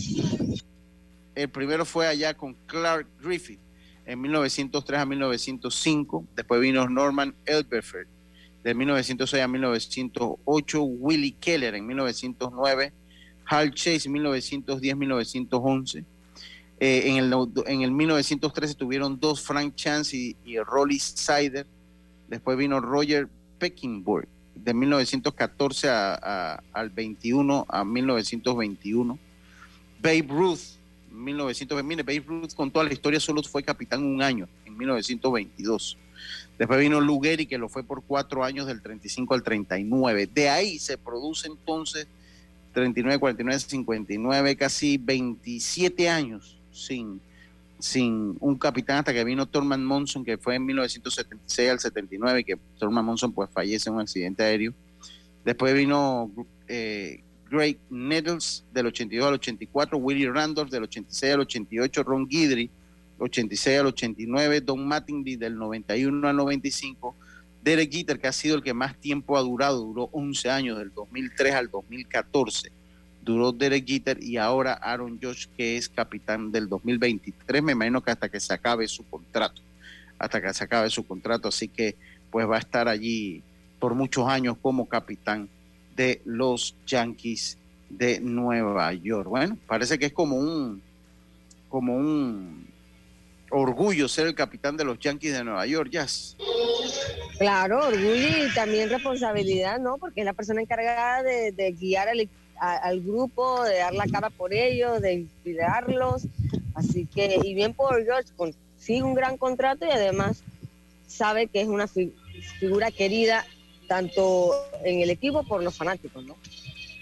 [1.36, 3.60] el primero fue allá con Clark Griffith
[4.06, 6.26] en 1903 a 1905.
[6.36, 8.08] Después vino Norman Elberfeld
[8.64, 12.94] de 1906 a 1908, Willie Keller en 1909,
[13.46, 16.06] Hal Chase en 1910-1911.
[16.80, 17.34] Eh, en, el,
[17.68, 21.66] en el 1913 tuvieron dos Frank Chance y, y Rolly Sider.
[22.28, 23.28] Después vino Roger
[23.60, 29.20] Peckinburg de 1914 a, al 21 a 1921.
[30.02, 30.60] Babe Ruth,
[31.12, 32.04] 1920.
[32.04, 35.98] Babe Ruth con toda la historia solo fue capitán un año, en 1922.
[36.58, 40.30] Después vino Lugeri, que lo fue por cuatro años, del 35 al 39.
[40.34, 42.08] De ahí se produce entonces
[42.74, 47.20] 39, 49, 59, casi 27 años sin,
[47.82, 52.58] sin un capitán hasta que vino Thurman Monson, que fue en 1976 al 79, que
[52.78, 54.74] Thurman Monson pues fallece en un accidente aéreo.
[55.44, 56.32] Después vino
[56.68, 62.70] eh, Greg Nettles del 82 al 84, Willie Randolph del 86 al 88, Ron Guidry
[63.22, 67.16] 86 al 89, Don Mattingly del 91 al 95,
[67.64, 70.92] Derek Jeter, que ha sido el que más tiempo ha durado, duró 11 años, del
[70.94, 72.72] 2003 al 2014,
[73.22, 78.12] duró Derek Jeter y ahora Aaron Josh, que es capitán del 2023, me imagino que
[78.12, 79.62] hasta que se acabe su contrato,
[80.18, 81.96] hasta que se acabe su contrato, así que
[82.32, 83.44] pues va a estar allí
[83.80, 85.50] por muchos años como capitán
[85.96, 87.58] de los Yankees
[87.90, 89.28] de Nueva York.
[89.30, 90.82] Bueno, parece que es como un
[91.70, 92.68] como un
[93.50, 96.38] orgullo ser el capitán de los Yankees de Nueva York, Jazz.
[97.38, 99.98] Claro, orgullo y también responsabilidad, ¿no?
[99.98, 102.30] Porque es la persona encargada de, guiar al,
[103.04, 106.24] grupo, de dar la cara por ellos, de inspirarlos.
[106.76, 110.44] Así que, y bien por George, consigue un gran contrato y además
[111.08, 113.46] sabe que es una figura querida
[113.88, 114.54] tanto
[114.84, 116.38] en el equipo por los fanáticos, ¿no?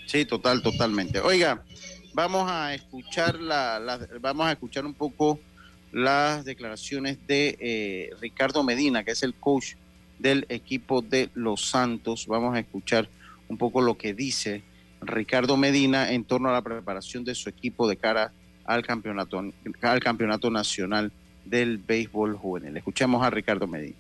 [0.07, 1.19] Sí, total, totalmente.
[1.19, 1.63] Oiga,
[2.13, 5.39] vamos a escuchar la, vamos a escuchar un poco
[5.91, 9.73] las declaraciones de eh, Ricardo Medina, que es el coach
[10.17, 12.25] del equipo de Los Santos.
[12.27, 13.07] Vamos a escuchar
[13.47, 14.63] un poco lo que dice
[15.01, 18.31] Ricardo Medina en torno a la preparación de su equipo de cara
[18.65, 19.41] al campeonato,
[19.81, 21.11] al campeonato nacional
[21.45, 22.77] del béisbol juvenil.
[22.77, 23.97] Escuchemos a Ricardo Medina.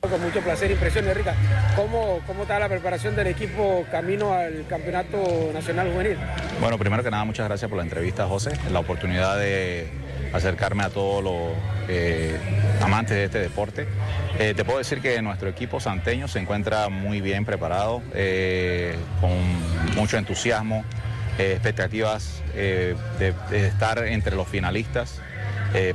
[0.00, 1.34] Con mucho placer, impresión, Rica.
[1.74, 6.18] ¿Cómo, ¿Cómo está la preparación del equipo camino al Campeonato Nacional Juvenil?
[6.60, 8.52] Bueno, primero que nada, muchas gracias por la entrevista, José.
[8.70, 9.88] La oportunidad de
[10.32, 11.52] acercarme a todos los
[11.88, 12.38] eh,
[12.82, 13.86] amantes de este deporte.
[14.38, 19.94] Eh, te puedo decir que nuestro equipo santeño se encuentra muy bien preparado, eh, con
[19.94, 20.84] mucho entusiasmo,
[21.38, 25.20] expectativas de, de, estar entre los finalistas,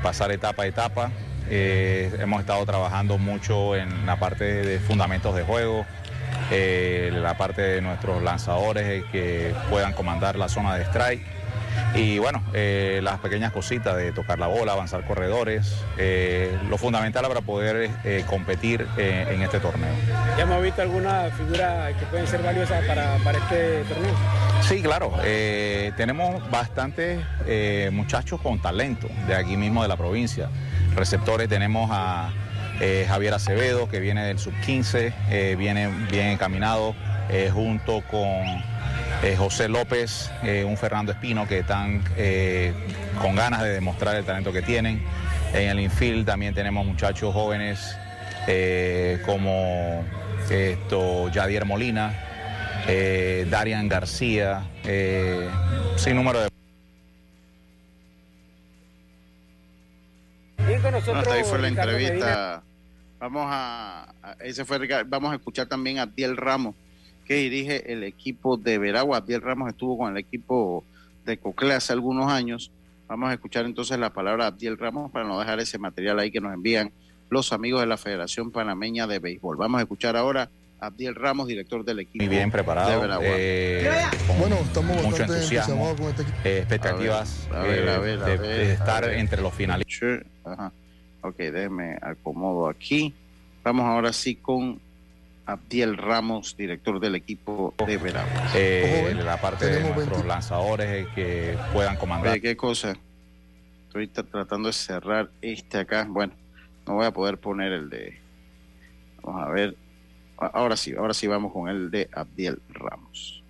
[0.03, 1.11] pasar etapa a etapa.
[1.49, 5.85] Hemos estado trabajando mucho en la parte de fundamentos de juego,
[6.51, 11.38] la parte de nuestros lanzadores que puedan comandar la zona de strike.
[11.95, 15.75] Y bueno, las pequeñas cositas de tocar la bola, avanzar corredores,
[16.69, 17.89] lo fundamental para poder
[18.27, 19.93] competir en este torneo.
[20.37, 24.13] ¿Ya hemos visto alguna figura que pueden ser valiosas para, para este torneo?
[24.61, 25.13] Sí, claro.
[25.97, 27.19] tenemos bastantes
[27.91, 30.49] muchachos con talento de aquí mismo de la provincia
[30.95, 32.31] receptores tenemos a
[32.81, 36.95] eh, Javier Acevedo, que viene del sub-15, eh, viene bien encaminado,
[37.29, 38.63] eh, junto con
[39.37, 40.31] José López,
[40.65, 42.03] un Fernando Espino, que están
[43.21, 45.01] con ganas de demostrar el talento que tienen.
[45.53, 47.97] En el infield también tenemos muchachos jóvenes
[49.25, 50.05] como
[50.49, 52.13] esto, Yadier Molina,
[53.49, 54.63] Darian García,
[55.95, 56.49] sin número de
[61.31, 62.63] ahí fue la entrevista.
[63.19, 64.07] Vamos a,
[64.39, 66.73] ese fue vamos a escuchar también a Abdiel Ramos,
[67.29, 69.17] que dirige el equipo de Veragua.
[69.17, 70.83] Abdiel Ramos estuvo con el equipo
[71.27, 72.71] de Cocle hace algunos años.
[73.07, 76.31] Vamos a escuchar entonces la palabra de Abdiel Ramos para no dejar ese material ahí
[76.31, 76.91] que nos envían
[77.29, 79.57] los amigos de la Federación Panameña de Béisbol.
[79.57, 80.49] Vamos a escuchar ahora
[80.79, 82.25] a Abdiel Ramos, director del equipo.
[82.25, 83.21] Muy bien preparado.
[83.21, 83.87] Eh,
[84.39, 90.25] bueno, estamos mucho entusiasmo, con este eh, expectativas eh, de, estar entre los finalistas.
[90.43, 90.71] Ajá.
[91.21, 93.13] Ok, déjeme acomodo aquí.
[93.63, 94.79] Vamos ahora sí con
[95.49, 98.49] Abdiel Ramos, director del equipo de Veragua.
[98.53, 102.39] Eh, la parte de nuestros lanzadores que puedan comandar.
[102.39, 102.95] ¿Qué cosa?
[103.87, 106.05] Estoy tratando de cerrar este acá.
[106.07, 106.33] Bueno,
[106.85, 108.19] no voy a poder poner el de...
[109.23, 109.75] Vamos a ver.
[110.37, 113.43] Ahora sí, ahora sí vamos con el de Abdiel Ramos.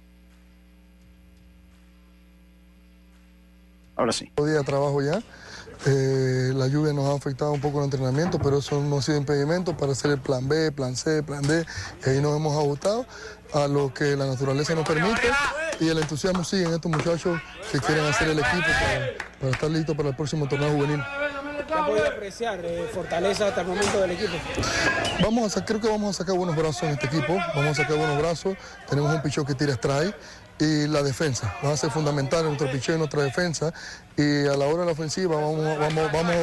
[3.98, 4.32] Ahora sí.
[4.38, 5.22] Día trabajo ya.
[5.86, 9.18] Eh, la lluvia nos ha afectado un poco el entrenamiento, pero eso no ha sido
[9.18, 11.66] impedimento para hacer el plan B, plan C, plan D.
[12.06, 13.06] Y ahí nos hemos ajustado
[13.54, 15.32] a lo que la naturaleza nos permite
[15.80, 17.40] y el entusiasmo sigue en estos muchachos
[17.72, 18.68] que quieren hacer el equipo
[19.40, 21.02] para, estar listos para el próximo torneo juvenil.
[21.68, 24.34] ¿Qué ha podido apreciar eh, fortaleza hasta el momento del equipo?
[25.22, 27.98] Vamos a, creo que vamos a sacar buenos brazos en este equipo, vamos a sacar
[27.98, 28.58] buenos brazos.
[28.90, 30.16] Tenemos un pichón que tira strike
[30.60, 31.56] y la defensa.
[31.64, 33.74] Va a ser fundamental en nuestro picheo y nuestra defensa.
[34.18, 36.36] Y a la hora de la ofensiva vamos, vamos, vamos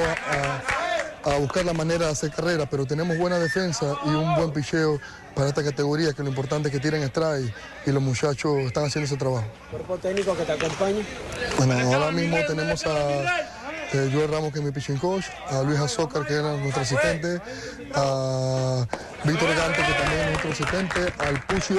[1.24, 5.00] a, buscar la manera de hacer carrera, pero tenemos buena defensa y un buen picheo
[5.34, 7.52] para esta categoría, que lo importante es que tiren strike
[7.84, 9.44] y los muchachos están haciendo ese trabajo.
[9.70, 11.04] ¿Cuerpo técnico que te acompaña?
[11.58, 13.46] Bueno, ahora mismo tenemos a
[13.92, 17.40] eh, Joel Ramos, que es mi pitching coach, a Luis Azócar, que era nuestro asistente,
[17.94, 18.86] a
[19.24, 21.74] Víctor Gante, que también es nuestro asistente, al Puchi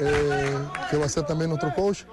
[0.00, 0.58] eh,
[0.90, 2.04] que va a ser también nuestro coach.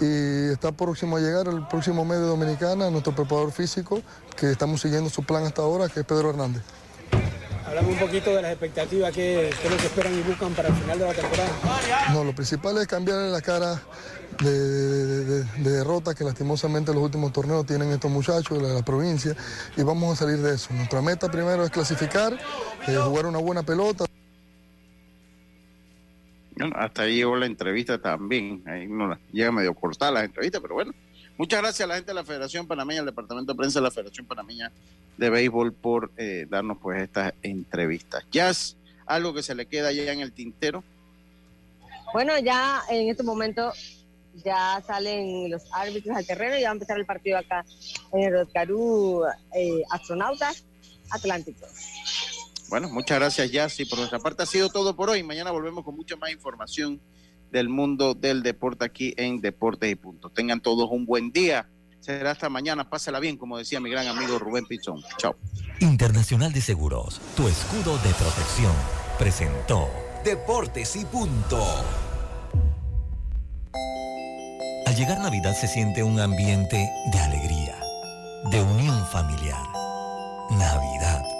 [0.00, 4.02] Y está próximo a llegar el próximo mes de Dominicana, nuestro preparador físico,
[4.36, 6.62] que estamos siguiendo su plan hasta ahora, que es Pedro Hernández.
[7.66, 10.74] Hablamos un poquito de las expectativas, que, es lo que esperan y buscan para el
[10.74, 11.50] final de la temporada.
[12.12, 13.80] No, lo principal es cambiarle la cara
[14.42, 19.36] de, derrota que lastimosamente los últimos torneos tienen estos muchachos de la, provincia
[19.76, 20.72] y vamos a salir de eso.
[20.72, 22.36] Nuestra meta primero es clasificar,
[22.88, 24.09] eh, jugar una buena pelota.
[26.74, 28.62] Hasta ahí llegó la entrevista también.
[28.66, 30.92] Ahí no llega medio cortada la entrevista, pero bueno.
[31.38, 33.90] Muchas gracias a la gente de la Federación Panameña, al Departamento de Prensa de la
[33.90, 34.70] Federación Panameña
[35.16, 38.24] de Béisbol por eh, darnos pues estas entrevistas.
[38.30, 40.84] Jazz, algo que se le queda ya en el tintero.
[42.12, 43.72] Bueno, ya en este momento
[44.44, 47.64] ya salen los árbitros al terreno y va a empezar el partido acá
[48.12, 50.64] en el Rotcarú eh, Astronautas
[51.10, 51.70] Atlánticos.
[52.70, 53.80] Bueno, muchas gracias, Jazz.
[53.80, 55.24] Y por nuestra parte ha sido todo por hoy.
[55.24, 57.00] Mañana volvemos con mucha más información
[57.50, 60.30] del mundo del deporte aquí en Deportes y Punto.
[60.30, 61.68] Tengan todos un buen día.
[61.98, 62.88] Será hasta mañana.
[62.88, 65.02] Pásala bien, como decía mi gran amigo Rubén Pichón.
[65.18, 65.34] Chao.
[65.80, 68.72] Internacional de Seguros, tu escudo de protección,
[69.18, 69.90] presentó
[70.24, 71.66] Deportes y Punto.
[74.86, 77.76] Al llegar Navidad se siente un ambiente de alegría,
[78.52, 79.66] de unión familiar.
[80.50, 81.39] Navidad.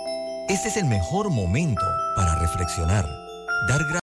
[0.51, 1.87] Este es el mejor momento
[2.17, 3.05] para reflexionar,
[3.69, 3.91] dar gracias